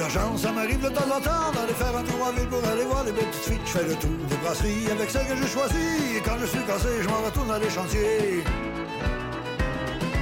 D'argent, 0.03 0.37
ça 0.37 0.51
m'arrive 0.51 0.83
de 0.83 0.89
temps 0.89 1.07
en 1.17 1.21
temps 1.21 1.53
d'aller 1.55 1.75
faire 1.75 1.97
un 1.97 2.03
tour 2.03 2.27
en 2.27 2.33
ville 2.33 2.49
pour 2.49 2.59
aller 2.69 2.83
voir 2.83 3.05
les 3.05 3.13
belles 3.13 3.31
petites 3.31 3.55
filles. 3.55 3.61
Je 3.65 3.71
fais 3.71 3.85
le 3.85 3.95
tour 3.95 4.11
des 4.29 4.37
brasseries 4.43 4.91
avec 4.91 5.09
celles 5.09 5.29
que 5.29 5.37
je 5.37 5.47
choisis. 5.47 6.17
Et 6.17 6.21
quand 6.21 6.37
je 6.41 6.47
suis 6.47 6.65
cassé, 6.65 6.89
je 7.03 7.09
m'en 7.09 7.23
retourne 7.23 7.47
dans 7.47 7.59
les 7.59 7.71
chantiers. 7.71 8.43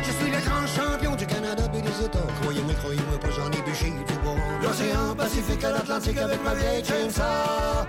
Je 0.05 0.11
suis 0.11 0.31
le 0.31 0.41
grand 0.45 0.67
champion 0.67 1.17
du 1.17 1.25
Canada 1.25 1.65
et 1.73 1.81
des 1.81 2.05
États. 2.05 2.29
Croyez-moi, 2.43 2.75
croyez-moi 2.75 3.19
pas, 3.21 3.31
j'en 3.31 3.51
ai 3.51 3.63
bûché 3.63 3.87
du 3.87 4.15
bois. 4.23 4.37
L'océan 4.63 5.15
Pacifique 5.17 5.65
à 5.65 5.71
l'Atlantique 5.71 6.19
avec 6.19 6.45
ma 6.45 6.53
vieille 6.53 6.85
chainsaw. 6.85 7.87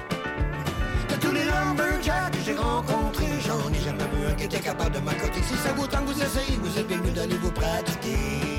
De 1.10 1.16
tous 1.16 1.34
les 1.34 1.44
lumberjacks 1.44 2.32
que 2.32 2.40
j'ai 2.46 2.56
rencontrés, 2.56 3.36
j'en 3.46 3.70
ai 3.70 3.84
jamais 3.84 4.08
vu 4.16 4.28
un 4.32 4.34
qui 4.36 4.46
était 4.46 4.62
capable 4.62 4.96
de 4.96 5.00
m'accoter. 5.02 5.42
Si 5.44 5.58
ça 5.58 5.74
vous 5.76 5.88
tente, 5.88 6.06
vous 6.06 6.24
essayez, 6.24 6.58
vous 6.64 6.80
êtes 6.80 6.88
bien 6.88 7.00
mieux 7.00 7.12
d'aller 7.12 7.36
vous 7.36 7.52
pratiquer. 7.52 8.51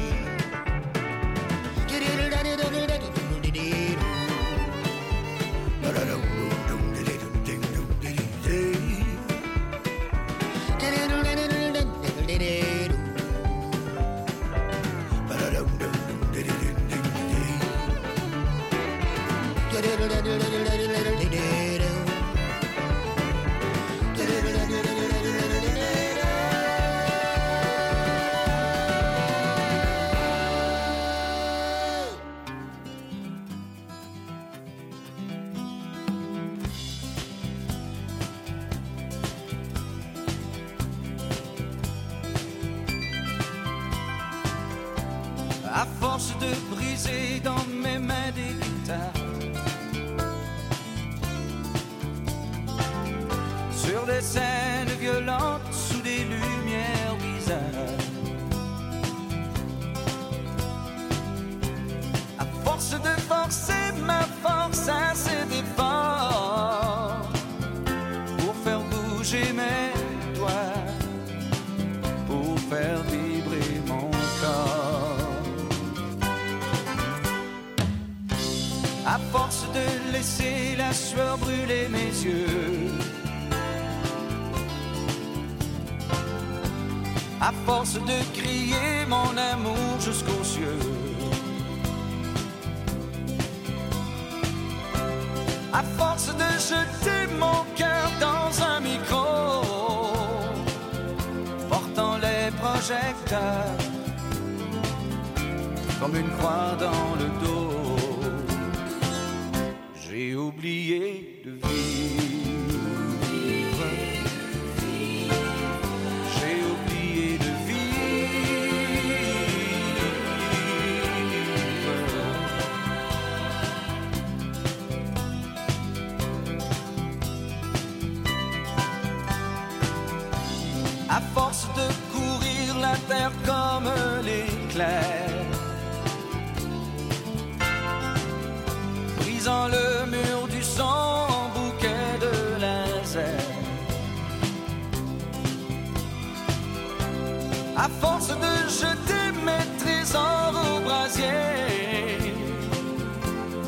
Force 148.22 148.38
de 148.38 148.54
jeter 148.68 149.26
mes 149.44 149.66
trésors 149.78 150.54
au 150.54 150.80
bras 150.80 151.06
brasier, 151.06 152.32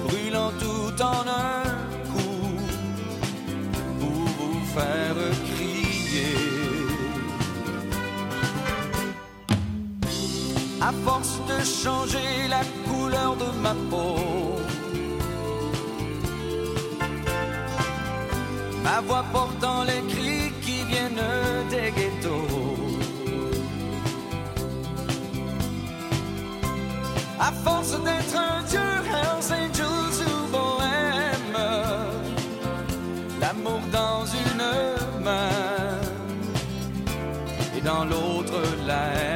brûlant 0.07 0.53
tout 0.61 1.03
en 1.03 1.23
un 1.27 1.63
coup 2.13 2.59
pour 4.01 4.25
vous 4.39 4.61
faire 4.75 5.17
crier. 5.51 6.37
À 10.81 10.93
force 11.05 11.39
de 11.49 11.59
changer 11.65 12.49
la 12.49 12.63
couleur 12.89 13.37
de 13.37 13.51
ma 13.61 13.75
peau, 13.91 14.59
ma 18.85 19.01
voix 19.01 19.25
portant 19.33 19.85
les 19.85 20.03
cris 20.13 20.53
qui 20.63 20.85
viennent 20.85 21.27
des 21.71 22.04
À 27.47 27.53
force 27.53 27.91
d'être 28.03 28.37
un 28.37 28.63
dieu, 28.63 28.81
Hells 28.81 29.53
Angels 29.53 30.21
ou 30.27 30.51
bohème, 30.51 31.59
l'amour 33.39 33.81
dans 33.93 34.25
une 34.25 35.23
main 35.23 35.51
et 37.77 37.83
dans 37.83 38.07
l'autre 38.07 38.63
la 38.87 39.34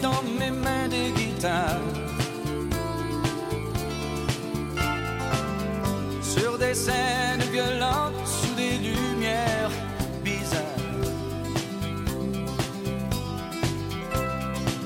dans 0.00 0.22
mes 0.38 0.50
mains 0.50 0.88
des 0.88 1.10
guitares. 1.12 1.88
Sur 6.22 6.58
des 6.58 6.74
scènes 6.74 7.44
violentes, 7.52 8.26
sous 8.26 8.54
des 8.54 8.78
lumières 8.78 9.70
bizarres. 10.24 10.60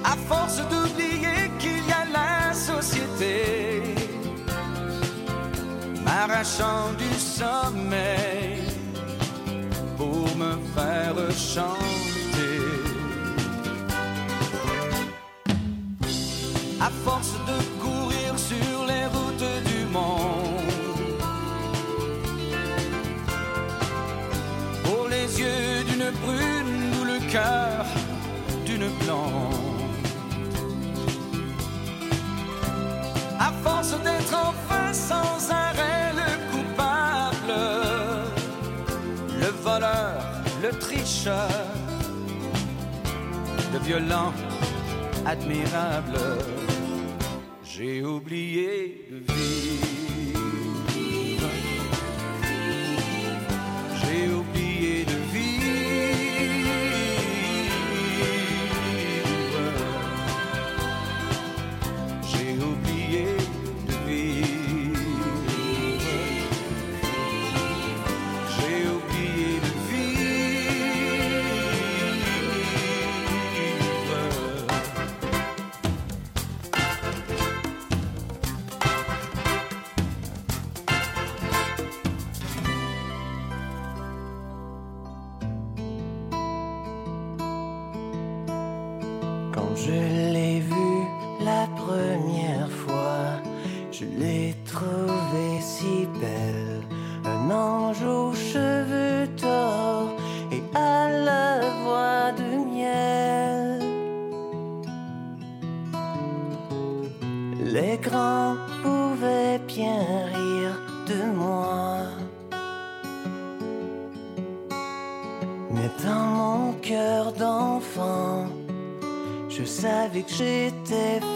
À 0.04 0.16
force 0.28 0.58
d'oublier 0.70 1.50
qu'il 1.58 1.82
y 1.88 1.92
a 1.92 2.04
la 2.20 2.52
société, 2.52 3.82
m'arrachant 6.04 6.92
du 6.98 7.12
sommeil 7.18 8.62
pour 9.96 10.26
me 10.36 10.52
faire 10.74 11.16
chanter. 11.36 11.75
Force 17.06 17.34
de 17.50 17.58
courir 17.84 18.30
sur 18.36 18.78
les 18.90 19.06
routes 19.14 19.50
du 19.70 19.80
monde, 19.96 20.72
pour 24.82 25.04
les 25.14 25.28
yeux 25.40 25.84
d'une 25.88 26.10
brune 26.24 26.76
ou 26.98 27.04
le 27.12 27.18
cœur 27.30 27.84
d'une 28.68 28.88
blonde. 29.00 29.54
À 33.38 33.50
force 33.64 33.94
d'être 34.06 34.34
enfin 34.50 34.86
sans 34.92 35.38
arrêt 35.64 36.08
le 36.22 36.30
coupable, 36.50 37.56
le 39.42 39.50
voleur, 39.66 40.16
le 40.60 40.70
tricheur, 40.84 41.54
le 43.72 43.78
violent, 43.78 44.32
admirable, 45.24 46.18
j'ai 47.76 48.02
oublié 48.02 49.06
de 49.10 49.16
vivre. 49.16 50.05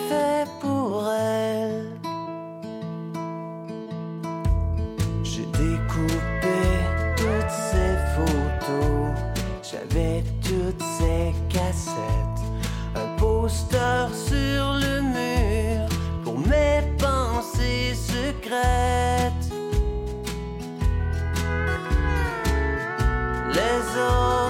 Fait 0.09 0.47
pour 0.61 1.05
elle. 1.09 1.87
J'ai 5.23 5.47
découpé 5.47 6.61
toutes 7.17 7.55
ces 7.71 7.93
photos, 8.15 9.15
j'avais 9.63 10.23
toutes 10.43 10.83
ces 10.99 11.35
cassettes, 11.49 12.45
un 12.95 13.17
poster 13.19 14.09
sur 14.29 14.65
le 14.85 15.03
mur 15.03 15.89
pour 16.25 16.39
mes 16.39 16.83
pensées 16.99 17.95
secrètes. 17.95 19.47
Les 23.53 23.99
autres 23.99 24.50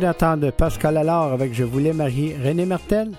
d'entendre 0.00 0.50
Pascal 0.50 0.96
Allard 0.96 1.32
avec 1.32 1.52
Je 1.52 1.62
voulais 1.62 1.92
marier 1.92 2.34
René 2.42 2.64
Martel, 2.64 3.10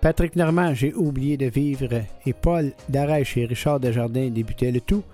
Patrick 0.00 0.34
Normand, 0.34 0.74
J'ai 0.74 0.92
oublié 0.92 1.36
de 1.36 1.46
vivre 1.46 1.88
et 2.26 2.32
Paul 2.32 2.72
Darèche 2.88 3.36
et 3.36 3.46
Richard 3.46 3.80
Desjardins 3.80 4.28
débutaient 4.28 4.72
le 4.72 4.80
tout. 4.80 5.04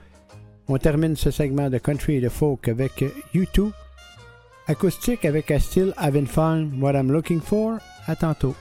On 0.69 0.79
termine 0.79 1.15
ce 1.15 1.31
segment 1.31 1.69
de 1.69 1.79
country 1.79 2.17
et 2.17 2.21
de 2.21 2.31
folk 2.31 2.67
avec 2.67 3.05
U2, 3.35 3.71
acoustique 4.67 5.25
avec 5.25 5.51
un 5.51 5.59
style 5.59 5.93
Having 5.99 6.27
What 6.81 6.95
I'm 6.95 7.13
Looking 7.13 7.41
For. 7.41 7.79
À 8.07 8.17
tantôt. 8.17 8.57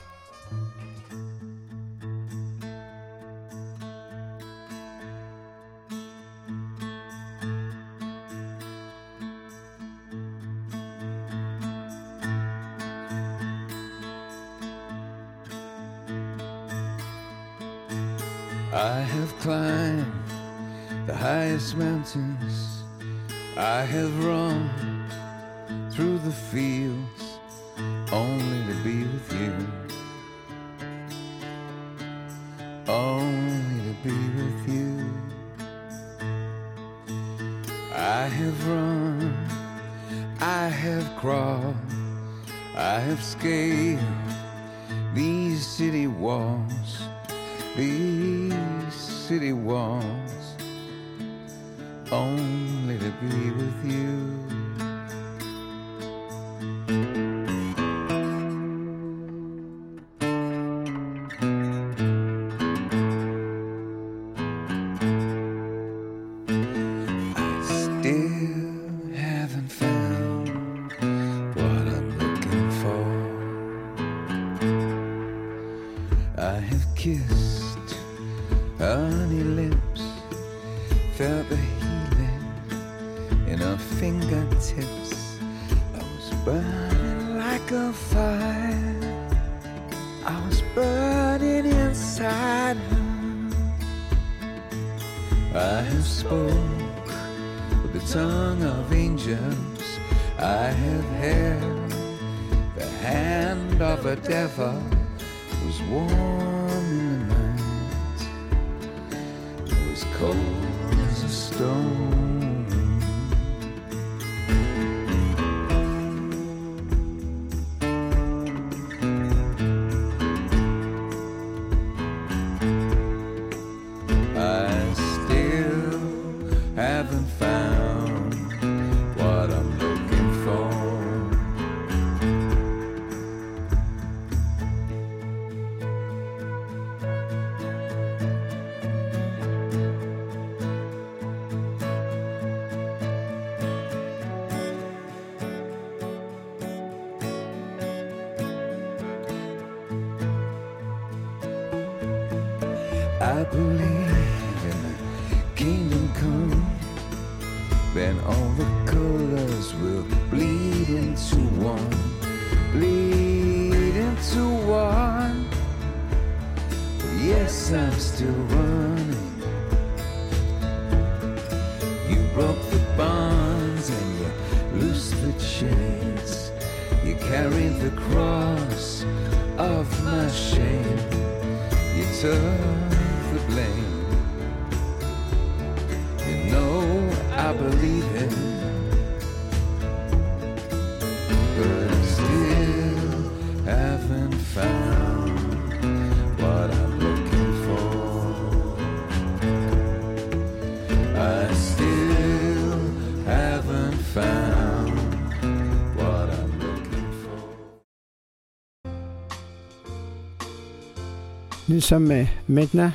Nous 211.72 211.80
sommes 211.80 212.12
euh, 212.12 212.26
maintenant 212.50 212.92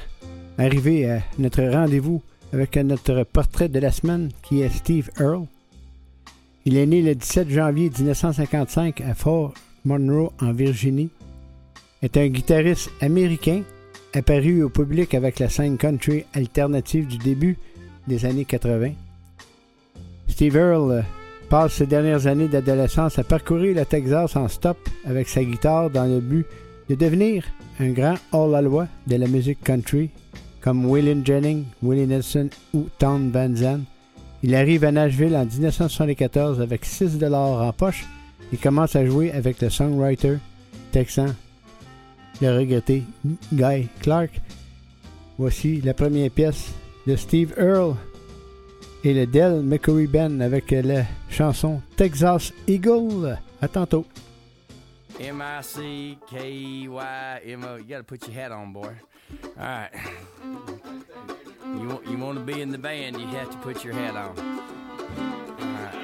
arrivés 0.58 1.10
à 1.10 1.22
notre 1.38 1.62
rendez-vous 1.62 2.20
avec 2.52 2.76
notre 2.76 3.24
portrait 3.24 3.70
de 3.70 3.78
la 3.78 3.90
semaine 3.90 4.28
qui 4.42 4.60
est 4.60 4.68
Steve 4.68 5.08
Earle. 5.18 5.46
Il 6.66 6.76
est 6.76 6.84
né 6.84 7.00
le 7.00 7.14
17 7.14 7.48
janvier 7.48 7.88
1955 7.88 9.00
à 9.00 9.14
Fort 9.14 9.54
Monroe 9.86 10.30
en 10.42 10.52
Virginie. 10.52 11.08
Est 12.02 12.18
un 12.18 12.26
guitariste 12.26 12.90
américain 13.00 13.62
apparu 14.12 14.62
au 14.62 14.68
public 14.68 15.14
avec 15.14 15.38
la 15.38 15.48
scène 15.48 15.78
country 15.78 16.26
alternative 16.34 17.06
du 17.06 17.16
début 17.16 17.56
des 18.06 18.26
années 18.26 18.44
80. 18.44 18.90
Steve 20.28 20.54
Earle 20.54 20.92
euh, 20.92 21.02
passe 21.48 21.72
ses 21.72 21.86
dernières 21.86 22.26
années 22.26 22.48
d'adolescence 22.48 23.18
à 23.18 23.24
parcourir 23.24 23.74
le 23.74 23.86
Texas 23.86 24.36
en 24.36 24.48
stop 24.48 24.76
avec 25.06 25.30
sa 25.30 25.42
guitare 25.42 25.88
dans 25.88 26.04
le 26.04 26.20
but 26.20 26.44
de 26.44 26.65
devenir 26.94 27.44
un 27.80 27.90
grand 27.90 28.14
hors-la-loi 28.30 28.86
de 29.06 29.16
la 29.16 29.26
musique 29.26 29.62
country 29.64 30.10
comme 30.60 30.86
Waylon 30.86 31.24
Jennings, 31.24 31.64
Willie 31.82 32.06
Nelson 32.06 32.48
ou 32.74 32.86
Tom 32.98 33.30
Van 33.30 33.54
Zandt. 33.54 33.84
Il 34.42 34.54
arrive 34.54 34.84
à 34.84 34.92
Nashville 34.92 35.36
en 35.36 35.44
1974 35.44 36.60
avec 36.60 36.84
6 36.84 37.18
dollars 37.18 37.62
en 37.62 37.72
poche 37.72 38.04
et 38.52 38.56
commence 38.56 38.94
à 38.96 39.06
jouer 39.06 39.32
avec 39.32 39.60
le 39.60 39.70
songwriter 39.70 40.38
texan, 40.92 41.34
le 42.40 42.56
regretté 42.56 43.02
Guy 43.52 43.88
Clark. 44.00 44.40
Voici 45.38 45.80
la 45.82 45.94
première 45.94 46.30
pièce 46.30 46.72
de 47.06 47.16
Steve 47.16 47.54
Earle 47.58 47.94
et 49.04 49.14
le 49.14 49.26
Del 49.26 49.62
McCoury 49.62 50.06
Band 50.06 50.40
avec 50.40 50.70
la 50.70 51.04
chanson 51.30 51.80
Texas 51.96 52.52
Eagle. 52.66 53.38
À 53.60 53.68
tantôt. 53.68 54.04
M 55.20 55.40
I 55.40 55.60
C 55.62 56.18
K 56.28 56.50
E 56.52 56.88
Y 56.88 57.40
M 57.44 57.64
O. 57.64 57.76
You 57.76 57.84
got 57.84 57.98
to 57.98 58.04
put 58.04 58.26
your 58.26 58.34
hat 58.34 58.52
on, 58.52 58.72
boy. 58.72 58.94
All 59.58 59.64
right. 59.64 59.90
You 61.64 62.02
you 62.08 62.18
want 62.18 62.38
to 62.38 62.44
be 62.44 62.60
in 62.60 62.70
the 62.70 62.78
band, 62.78 63.20
you 63.20 63.26
have 63.28 63.50
to 63.50 63.56
put 63.58 63.82
your 63.84 63.94
hat 63.94 64.14
on. 64.16 64.38
All 64.38 65.66
right. 65.66 65.95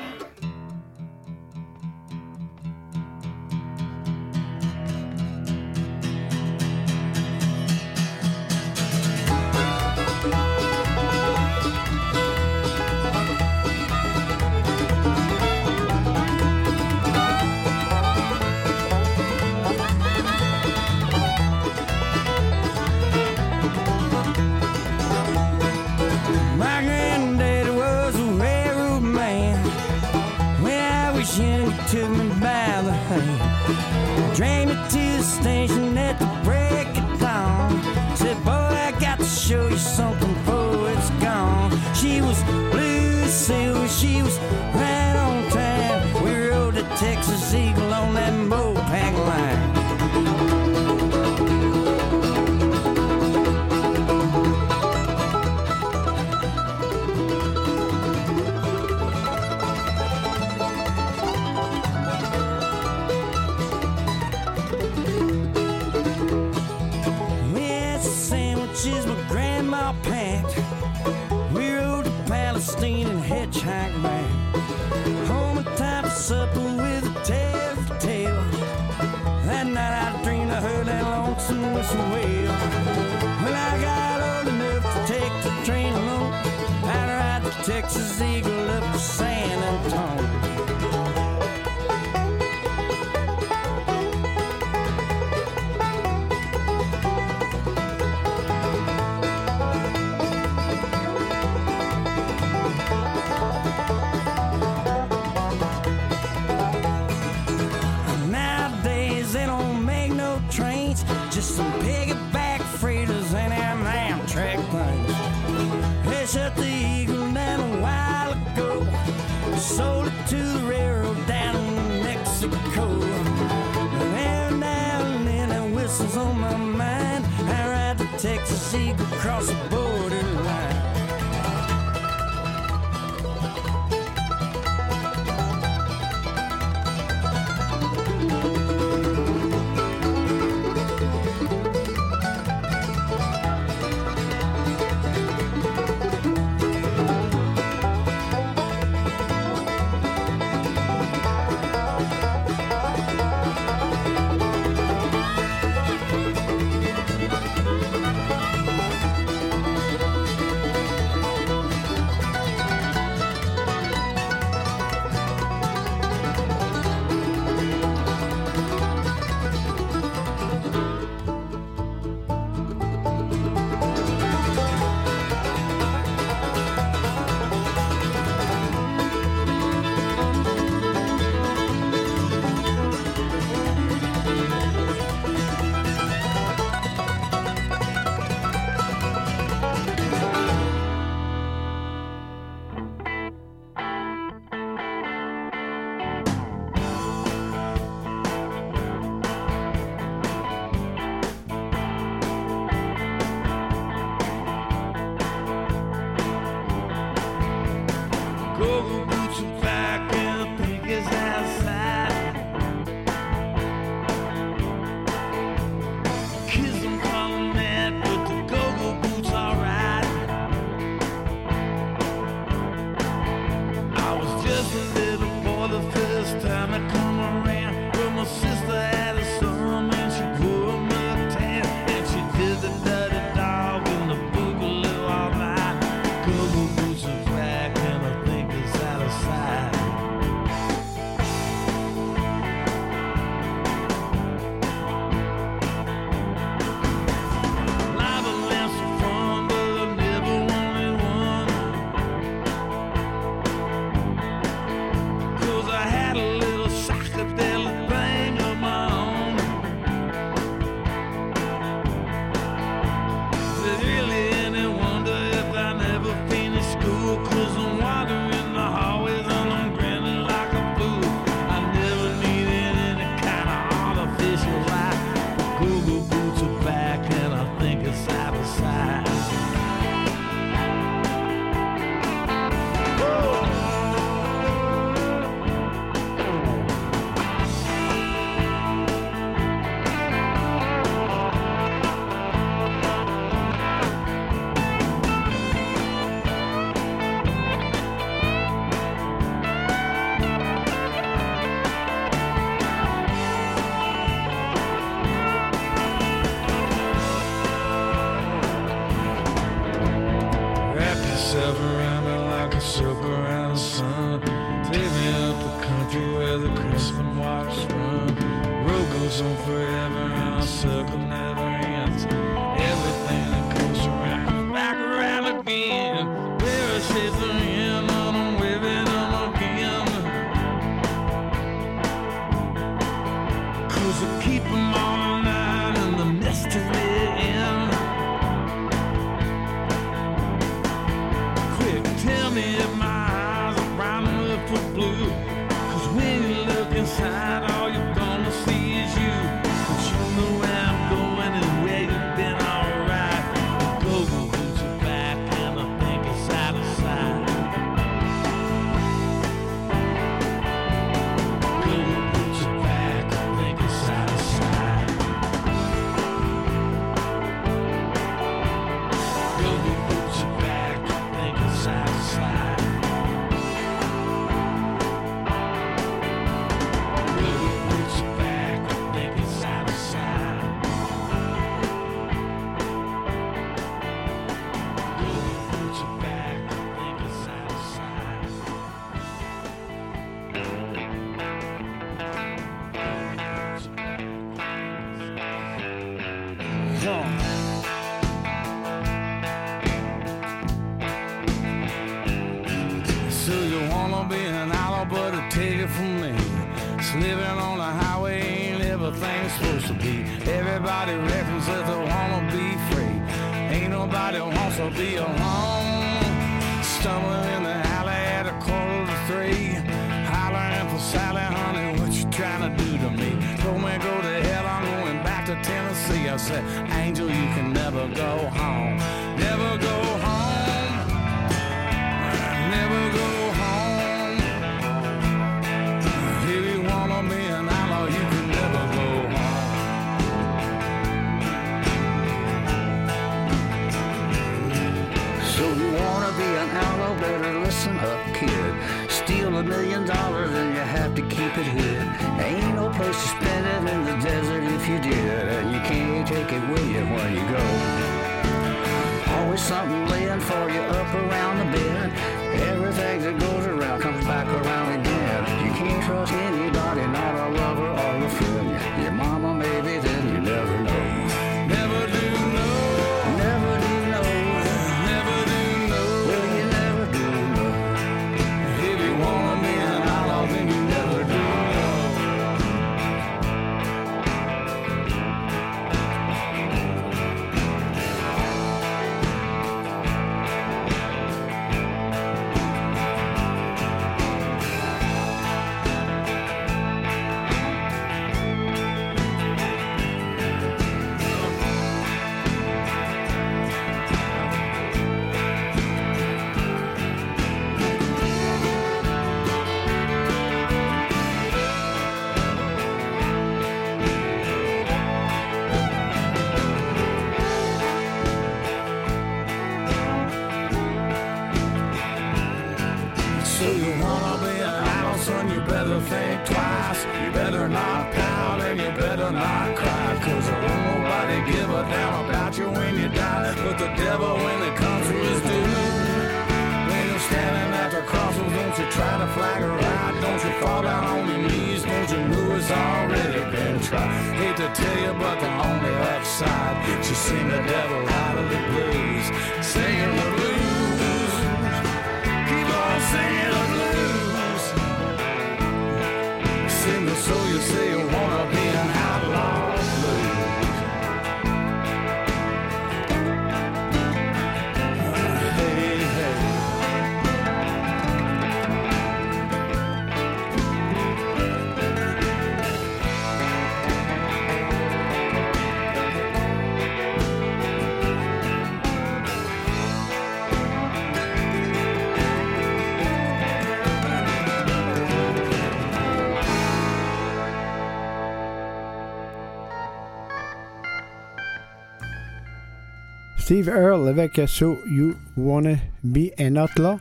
Steve 593.33 593.49
Earle 593.49 593.89
avec 593.89 594.19
euh, 594.19 594.27
So 594.27 594.59
You 594.71 594.95
Wanna 595.17 595.55
Be 595.83 596.11
an 596.21 596.37
Outlaw. 596.37 596.79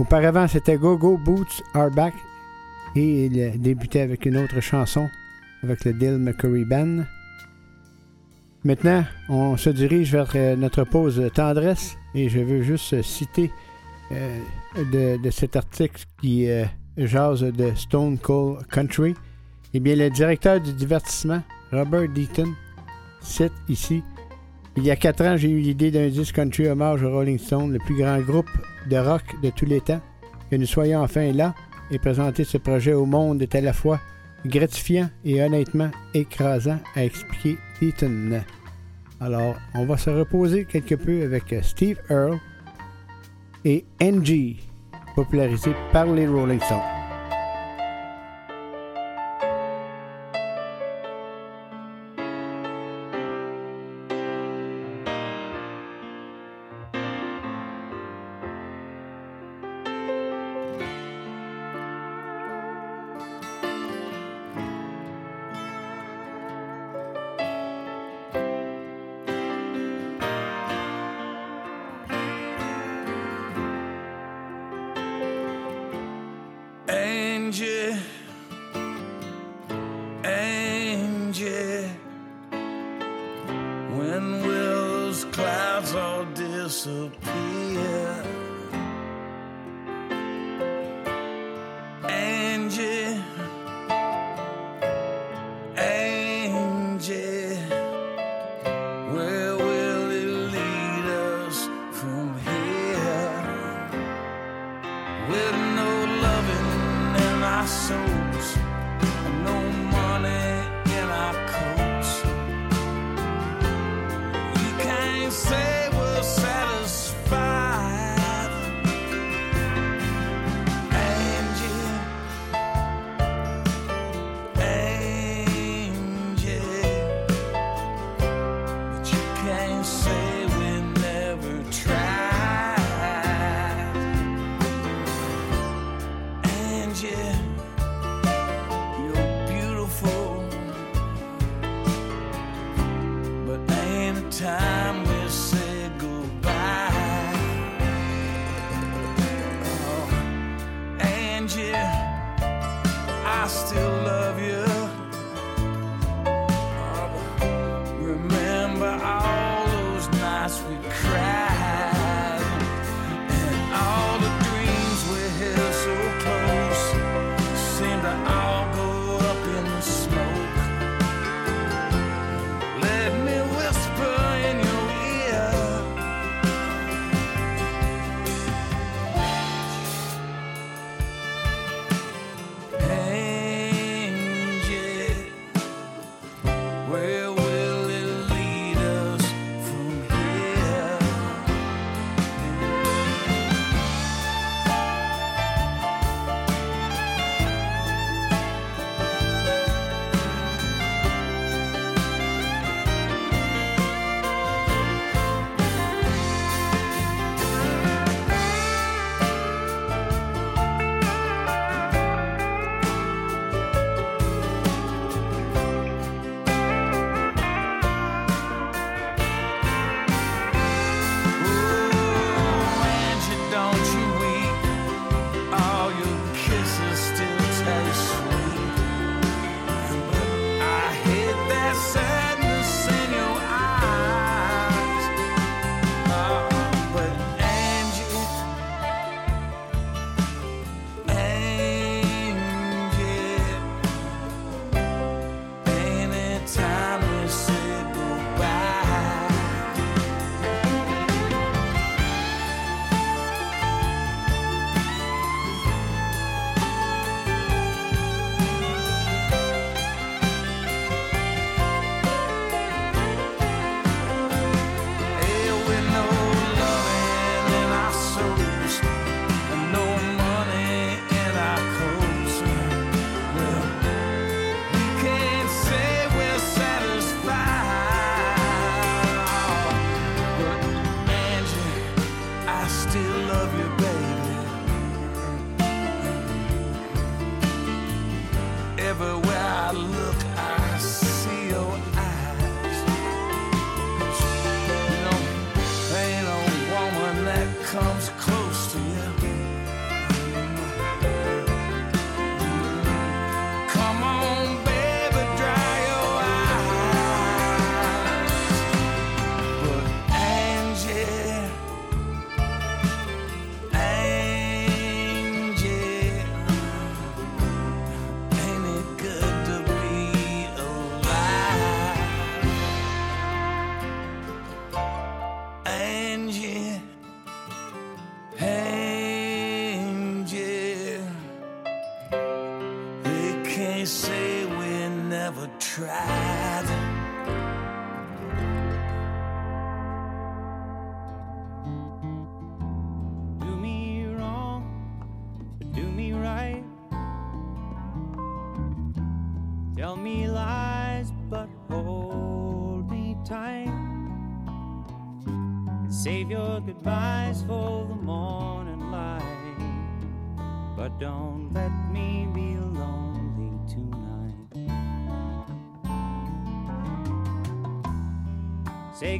Auparavant, 0.00 0.48
c'était 0.48 0.76
Go 0.76 0.98
Go 0.98 1.16
Boots 1.16 1.62
Are 1.74 1.92
Back 1.92 2.12
et 2.96 3.26
il 3.26 3.60
débutait 3.60 4.00
avec 4.00 4.26
une 4.26 4.36
autre 4.36 4.58
chanson 4.58 5.08
avec 5.62 5.84
le 5.84 5.92
Dale 5.92 6.18
McCurry 6.18 6.64
Band. 6.64 7.04
Maintenant, 8.64 9.04
on 9.28 9.56
se 9.56 9.70
dirige 9.70 10.10
vers 10.10 10.28
euh, 10.34 10.56
notre 10.56 10.82
pause 10.82 11.22
tendresse 11.32 11.96
et 12.16 12.28
je 12.28 12.40
veux 12.40 12.62
juste 12.62 13.00
citer 13.02 13.52
euh, 14.10 15.18
de, 15.22 15.30
cet 15.30 15.54
article 15.54 16.02
qui 16.20 16.48
jase 16.96 17.42
de 17.42 17.70
Stone 17.76 18.18
Cold 18.18 18.66
Country. 18.66 19.14
Eh 19.72 19.78
bien, 19.78 19.94
le 19.94 20.10
directeur 20.10 20.60
du 20.60 20.72
divertissement, 20.72 21.42
Robert 21.70 22.08
Deaton, 22.08 22.52
cite 23.20 23.52
ici 23.68 24.02
il 24.76 24.84
y 24.84 24.90
a 24.90 24.96
quatre 24.96 25.22
ans, 25.22 25.36
j'ai 25.36 25.50
eu 25.50 25.58
l'idée 25.58 25.90
d'un 25.90 26.08
disque 26.08 26.34
country 26.34 26.66
hommage 26.66 27.02
aux 27.02 27.10
Rolling 27.10 27.38
Stone, 27.38 27.72
le 27.72 27.78
plus 27.78 27.94
grand 27.94 28.18
groupe 28.20 28.50
de 28.88 28.96
rock 28.96 29.22
de 29.42 29.50
tous 29.50 29.66
les 29.66 29.82
temps. 29.82 30.00
Que 30.50 30.56
nous 30.56 30.66
soyons 30.66 31.02
enfin 31.02 31.30
là 31.32 31.54
et 31.90 31.98
présenter 31.98 32.44
ce 32.44 32.56
projet 32.56 32.94
au 32.94 33.04
monde 33.04 33.42
est 33.42 33.54
à 33.54 33.60
la 33.60 33.74
fois 33.74 34.00
gratifiant 34.46 35.10
et 35.24 35.42
honnêtement 35.42 35.90
écrasant, 36.14 36.78
à 36.94 37.04
expliquer 37.04 37.58
Eaton. 37.82 38.42
Alors, 39.20 39.56
on 39.74 39.84
va 39.84 39.98
se 39.98 40.10
reposer 40.10 40.64
quelque 40.64 40.94
peu 40.94 41.22
avec 41.22 41.54
Steve 41.62 41.98
Earle 42.08 42.38
et 43.64 43.84
Angie, 44.02 44.58
popularisé 45.14 45.72
par 45.92 46.06
les 46.06 46.26
Rolling 46.26 46.60
Stones. 46.60 47.01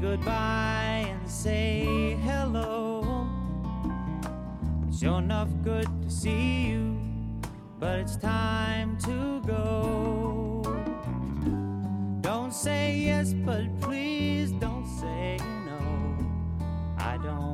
goodbye 0.02 1.06
and 1.06 1.30
say 1.30 2.16
hello. 2.24 3.28
It's 4.88 4.98
sure 4.98 5.18
enough 5.18 5.48
good 5.62 5.86
to 6.02 6.10
see 6.10 6.66
you, 6.70 6.98
but 7.78 8.00
it's 8.00 8.16
time 8.16 8.98
to 9.04 9.40
go. 9.46 10.62
Don't 12.20 12.52
say 12.52 12.96
yes, 12.96 13.32
but 13.32 13.62
please 13.80 14.50
don't 14.50 14.88
say 15.00 15.36
no. 15.38 15.80
I 16.98 17.16
don't. 17.18 17.51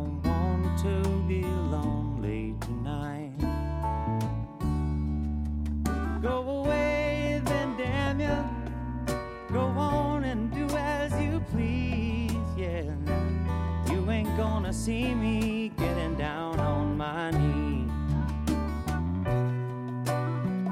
see 14.89 15.15
me 15.15 15.71
getting 15.77 16.15
down 16.15 16.59
on 16.59 16.97
my 16.97 17.31
knee. 17.33 17.85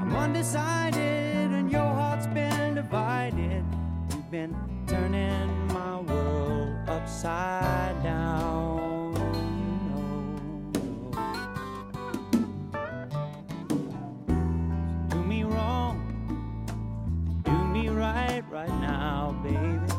I'm 0.00 0.16
undecided, 0.16 1.50
and 1.58 1.70
your 1.70 1.90
heart's 1.98 2.26
been 2.28 2.76
divided. 2.76 3.62
You've 4.10 4.30
been 4.30 4.56
turning 4.86 5.50
my 5.66 6.00
world 6.00 6.88
upside 6.88 8.02
down. 8.02 8.46
right 18.50 18.80
now, 18.80 19.36
baby. 19.42 19.96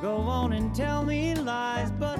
Go 0.00 0.16
on 0.18 0.52
and 0.52 0.72
tell 0.74 1.04
me 1.04 1.34
lies, 1.34 1.90
but 1.90 2.18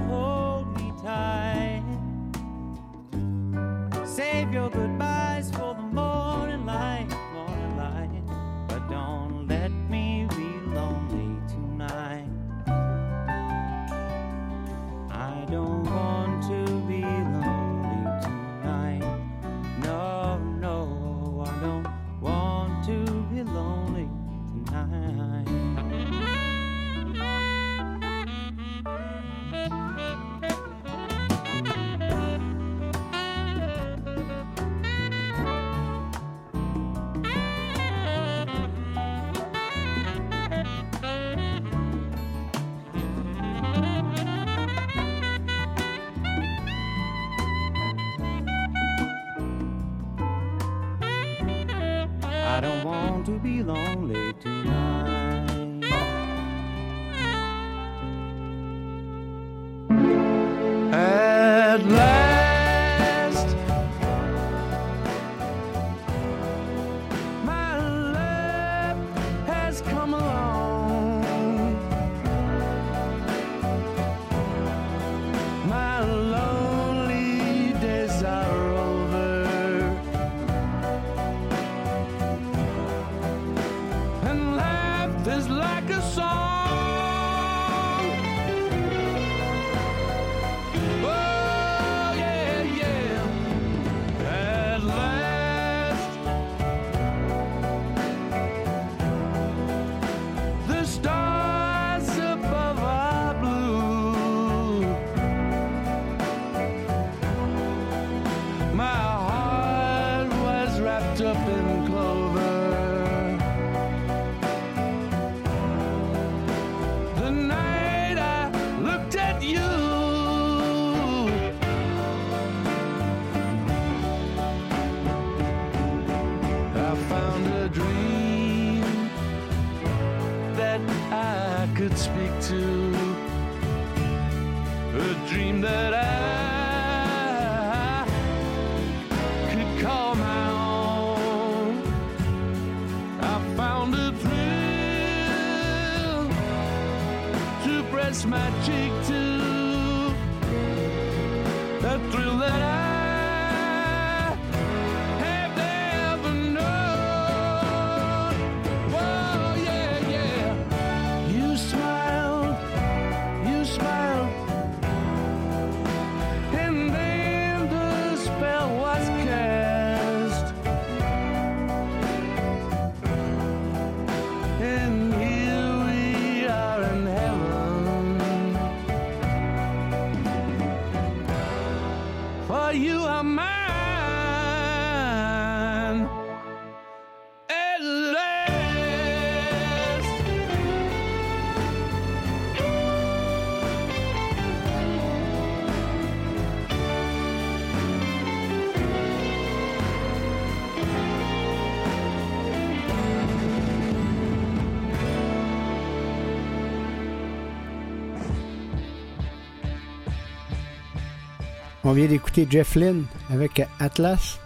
On 211.88 211.92
vient 211.92 212.06
d'écouter 212.06 212.46
Jeff 212.50 212.74
Lynne 212.74 213.06
avec 213.30 213.66
Atlas, 213.80 214.38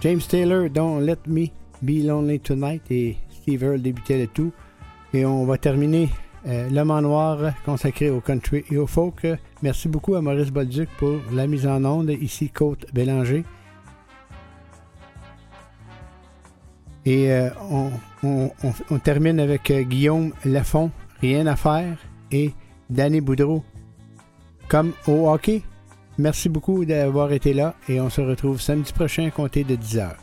James 0.00 0.18
Taylor, 0.18 0.68
dont 0.68 0.98
Let 0.98 1.18
Me 1.28 1.46
Be 1.80 2.04
Lonely 2.04 2.40
Tonight 2.40 2.82
et 2.90 3.16
Steve 3.30 3.62
Earle 3.62 3.80
débutait 3.80 4.18
le 4.18 4.26
tout. 4.26 4.50
Et 5.14 5.24
on 5.24 5.44
va 5.44 5.58
terminer 5.58 6.08
euh, 6.48 6.68
Le 6.68 6.84
Manoir 6.84 7.52
consacré 7.64 8.10
au 8.10 8.20
country 8.20 8.64
et 8.72 8.78
au 8.78 8.88
folk. 8.88 9.24
Merci 9.62 9.88
beaucoup 9.88 10.16
à 10.16 10.20
Maurice 10.20 10.50
Bolduc 10.50 10.88
pour 10.98 11.20
la 11.32 11.46
mise 11.46 11.68
en 11.68 11.84
onde, 11.84 12.10
ici 12.10 12.50
Côte 12.50 12.92
Bélanger. 12.92 13.44
Et 17.06 17.30
euh, 17.30 17.48
on, 18.24 18.98
termine 18.98 19.38
avec 19.38 19.70
euh, 19.70 19.82
Guillaume 19.82 20.32
Lafont, 20.44 20.90
Rien 21.20 21.46
à 21.46 21.54
faire, 21.54 21.96
et 22.32 22.50
Danny 22.90 23.20
Boudreau, 23.20 23.62
comme 24.66 24.90
au 25.06 25.30
hockey. 25.30 25.62
Merci 26.20 26.48
beaucoup 26.48 26.84
d'avoir 26.84 27.30
été 27.30 27.54
là 27.54 27.76
et 27.88 28.00
on 28.00 28.10
se 28.10 28.20
retrouve 28.20 28.60
samedi 28.60 28.92
prochain, 28.92 29.30
compté 29.30 29.62
de 29.62 29.76
10h. 29.76 30.16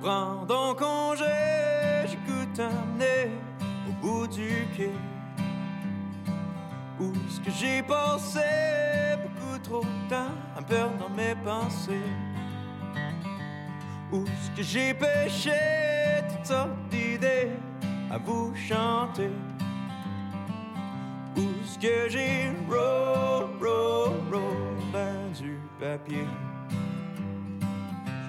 Prends 0.00 0.46
ton 0.46 0.74
congé, 0.74 1.26
j'écoute 2.06 2.62
nez 2.98 3.30
au 3.90 3.92
bout 4.00 4.26
du 4.26 4.66
quai. 4.74 4.90
Où 6.98 7.12
est-ce 7.12 7.40
que 7.40 7.50
j'ai 7.50 7.82
passé 7.82 8.40
beaucoup 9.22 9.58
trop 9.62 9.82
de 9.82 10.08
temps 10.08 10.32
à 10.56 10.62
perdre 10.62 10.96
dans 10.96 11.10
mes 11.10 11.34
pensées? 11.44 11.92
Où 14.10 14.24
est-ce 14.24 14.56
que 14.56 14.62
j'ai 14.62 14.94
pêché? 14.94 15.52
Toutes 16.30 16.46
sortes 16.46 16.70
d'idées 16.90 17.50
à 18.10 18.18
vous 18.18 18.54
chanter? 18.54 19.30
Où 21.36 21.40
est-ce 21.40 21.78
que 21.78 22.08
j'ai 22.08 22.50
roll, 22.68 23.46
roll, 23.60 24.12
roll 24.32 24.76
ben 24.92 25.30
du 25.40 25.58
papier? 25.78 26.26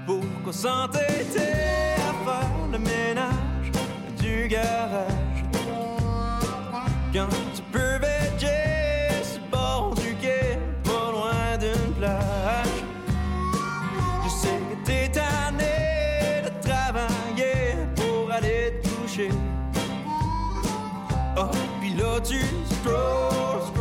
Pourquoi 0.06 0.54
s'entêter 0.54 1.54
à 1.96 2.14
faire 2.26 2.68
le 2.72 2.80
ménage 2.80 3.72
du 4.20 4.48
garage 4.48 5.44
Quand 7.14 7.28
tu 7.56 7.62
peux 7.72 7.89
puis 22.22 22.40
là 22.86 23.79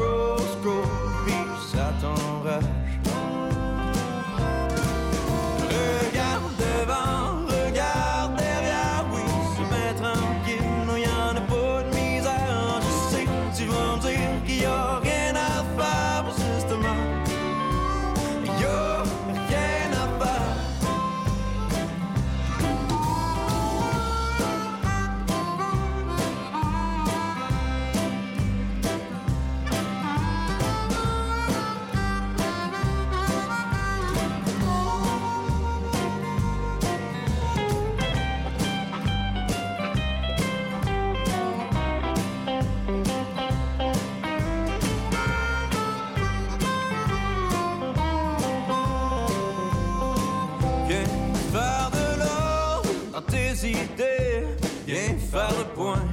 faire 55.30 55.50
le 55.58 55.64
point. 55.74 56.04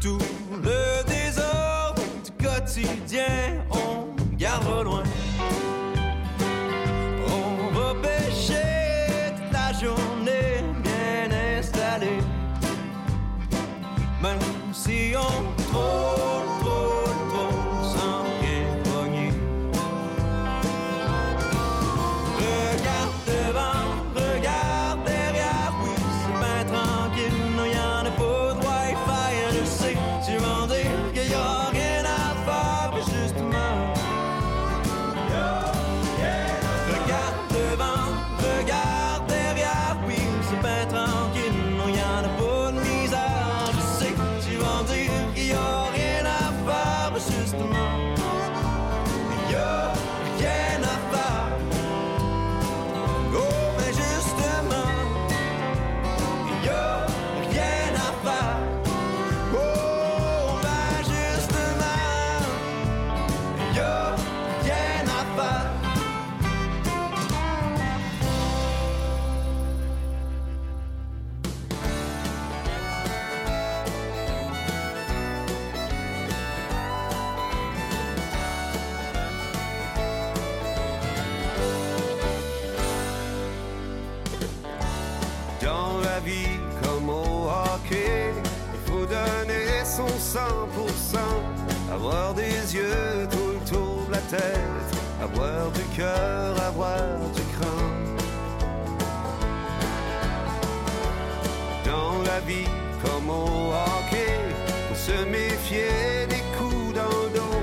Tout 0.00 0.18
le 0.62 1.04
désordre 1.06 2.02
du 2.24 2.44
quotidien, 2.44 3.64
on 3.70 4.36
garde 4.36 4.84
loin. 4.84 5.02
On 7.28 7.74
va 7.74 7.94
pêcher 8.00 9.34
toute 9.36 9.52
la 9.52 9.72
journée, 9.78 10.64
bien 10.82 11.58
installé. 11.58 12.18
Même 14.22 14.38
si 14.72 15.14
on 15.16 15.62
trop, 15.64 16.49
avoir 95.40 95.70
du 95.70 95.82
cœur, 95.96 96.62
avoir 96.62 97.18
du 97.34 97.42
cran. 97.56 97.88
Dans 101.84 102.22
la 102.22 102.40
vie 102.40 102.68
comme 103.02 103.30
au 103.30 103.72
hockey, 103.72 104.38
faut 104.88 105.12
se 105.12 105.24
méfier 105.24 106.26
des 106.28 106.42
coups 106.58 106.94
dans 106.94 107.22
dos, 107.34 107.60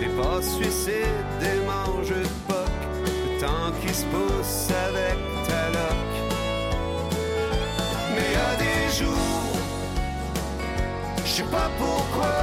des 0.00 0.08
pas 0.20 0.42
suicides, 0.42 1.30
des 1.40 1.60
manches 1.66 2.08
de 2.08 2.28
poc, 2.48 2.70
le 3.04 3.40
temps 3.40 3.72
qui 3.80 3.94
se 3.94 4.04
pousse 4.06 4.68
avec 4.88 5.16
ta 5.46 5.68
loque. 5.76 6.18
Mais 8.14 8.32
à 8.48 8.56
des 8.56 8.82
jours, 8.98 9.56
je 11.24 11.30
sais 11.30 11.42
pas 11.44 11.70
pourquoi, 11.78 12.38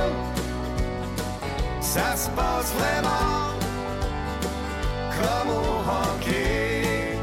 ça 1.82 2.16
se 2.16 2.30
passe 2.30 2.74
vraiment 2.80 3.57
comme 5.28 5.50
au 5.50 5.70
hockey. 5.92 7.18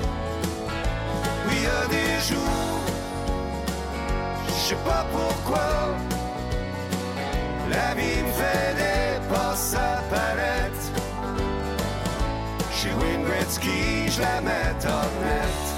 Oui, 1.46 1.58
à 1.78 1.86
des 1.88 2.14
jours, 2.28 2.80
je 4.46 4.52
sais 4.68 4.80
pas 4.90 5.04
pourquoi, 5.12 5.68
la 7.70 7.94
vie 7.94 8.22
me 8.22 8.32
fait 8.40 8.74
des 8.82 9.28
passes 9.28 9.74
à 9.74 10.02
palette. 10.10 10.84
Chez 12.76 12.92
Wayne 13.00 13.24
je 14.08 14.20
la 14.20 14.40
mets 14.40 14.86
en 14.86 15.04
net. 15.22 15.73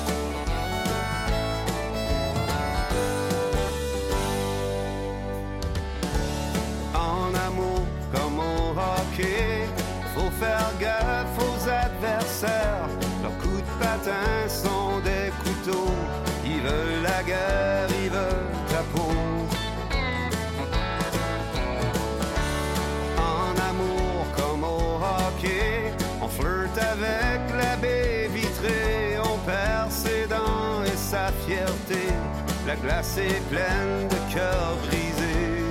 La 32.66 32.74
glace 32.74 33.18
est 33.18 33.40
pleine 33.48 34.08
de 34.08 34.34
cœurs 34.34 34.76
brisés. 34.88 35.64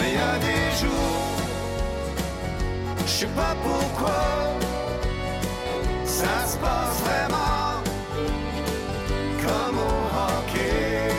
Mais 0.00 0.14
y 0.14 0.16
a 0.16 0.38
des 0.38 0.76
jours, 0.76 1.36
je 3.06 3.10
sais 3.10 3.26
pas 3.26 3.54
pourquoi, 3.62 4.24
ça 6.04 6.46
se 6.48 6.56
passe 6.56 7.00
vraiment 7.04 7.82
comme 9.42 9.78
au 9.78 9.98
hockey. 10.24 11.12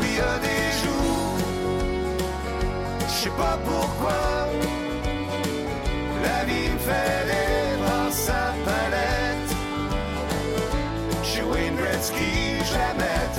Oui, 0.00 0.08
y 0.16 0.20
a 0.20 0.38
des 0.40 0.72
jours, 0.82 1.38
je 3.06 3.12
sais 3.12 3.30
pas 3.30 3.56
pourquoi. 3.64 4.29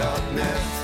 Darkness. 0.02 0.81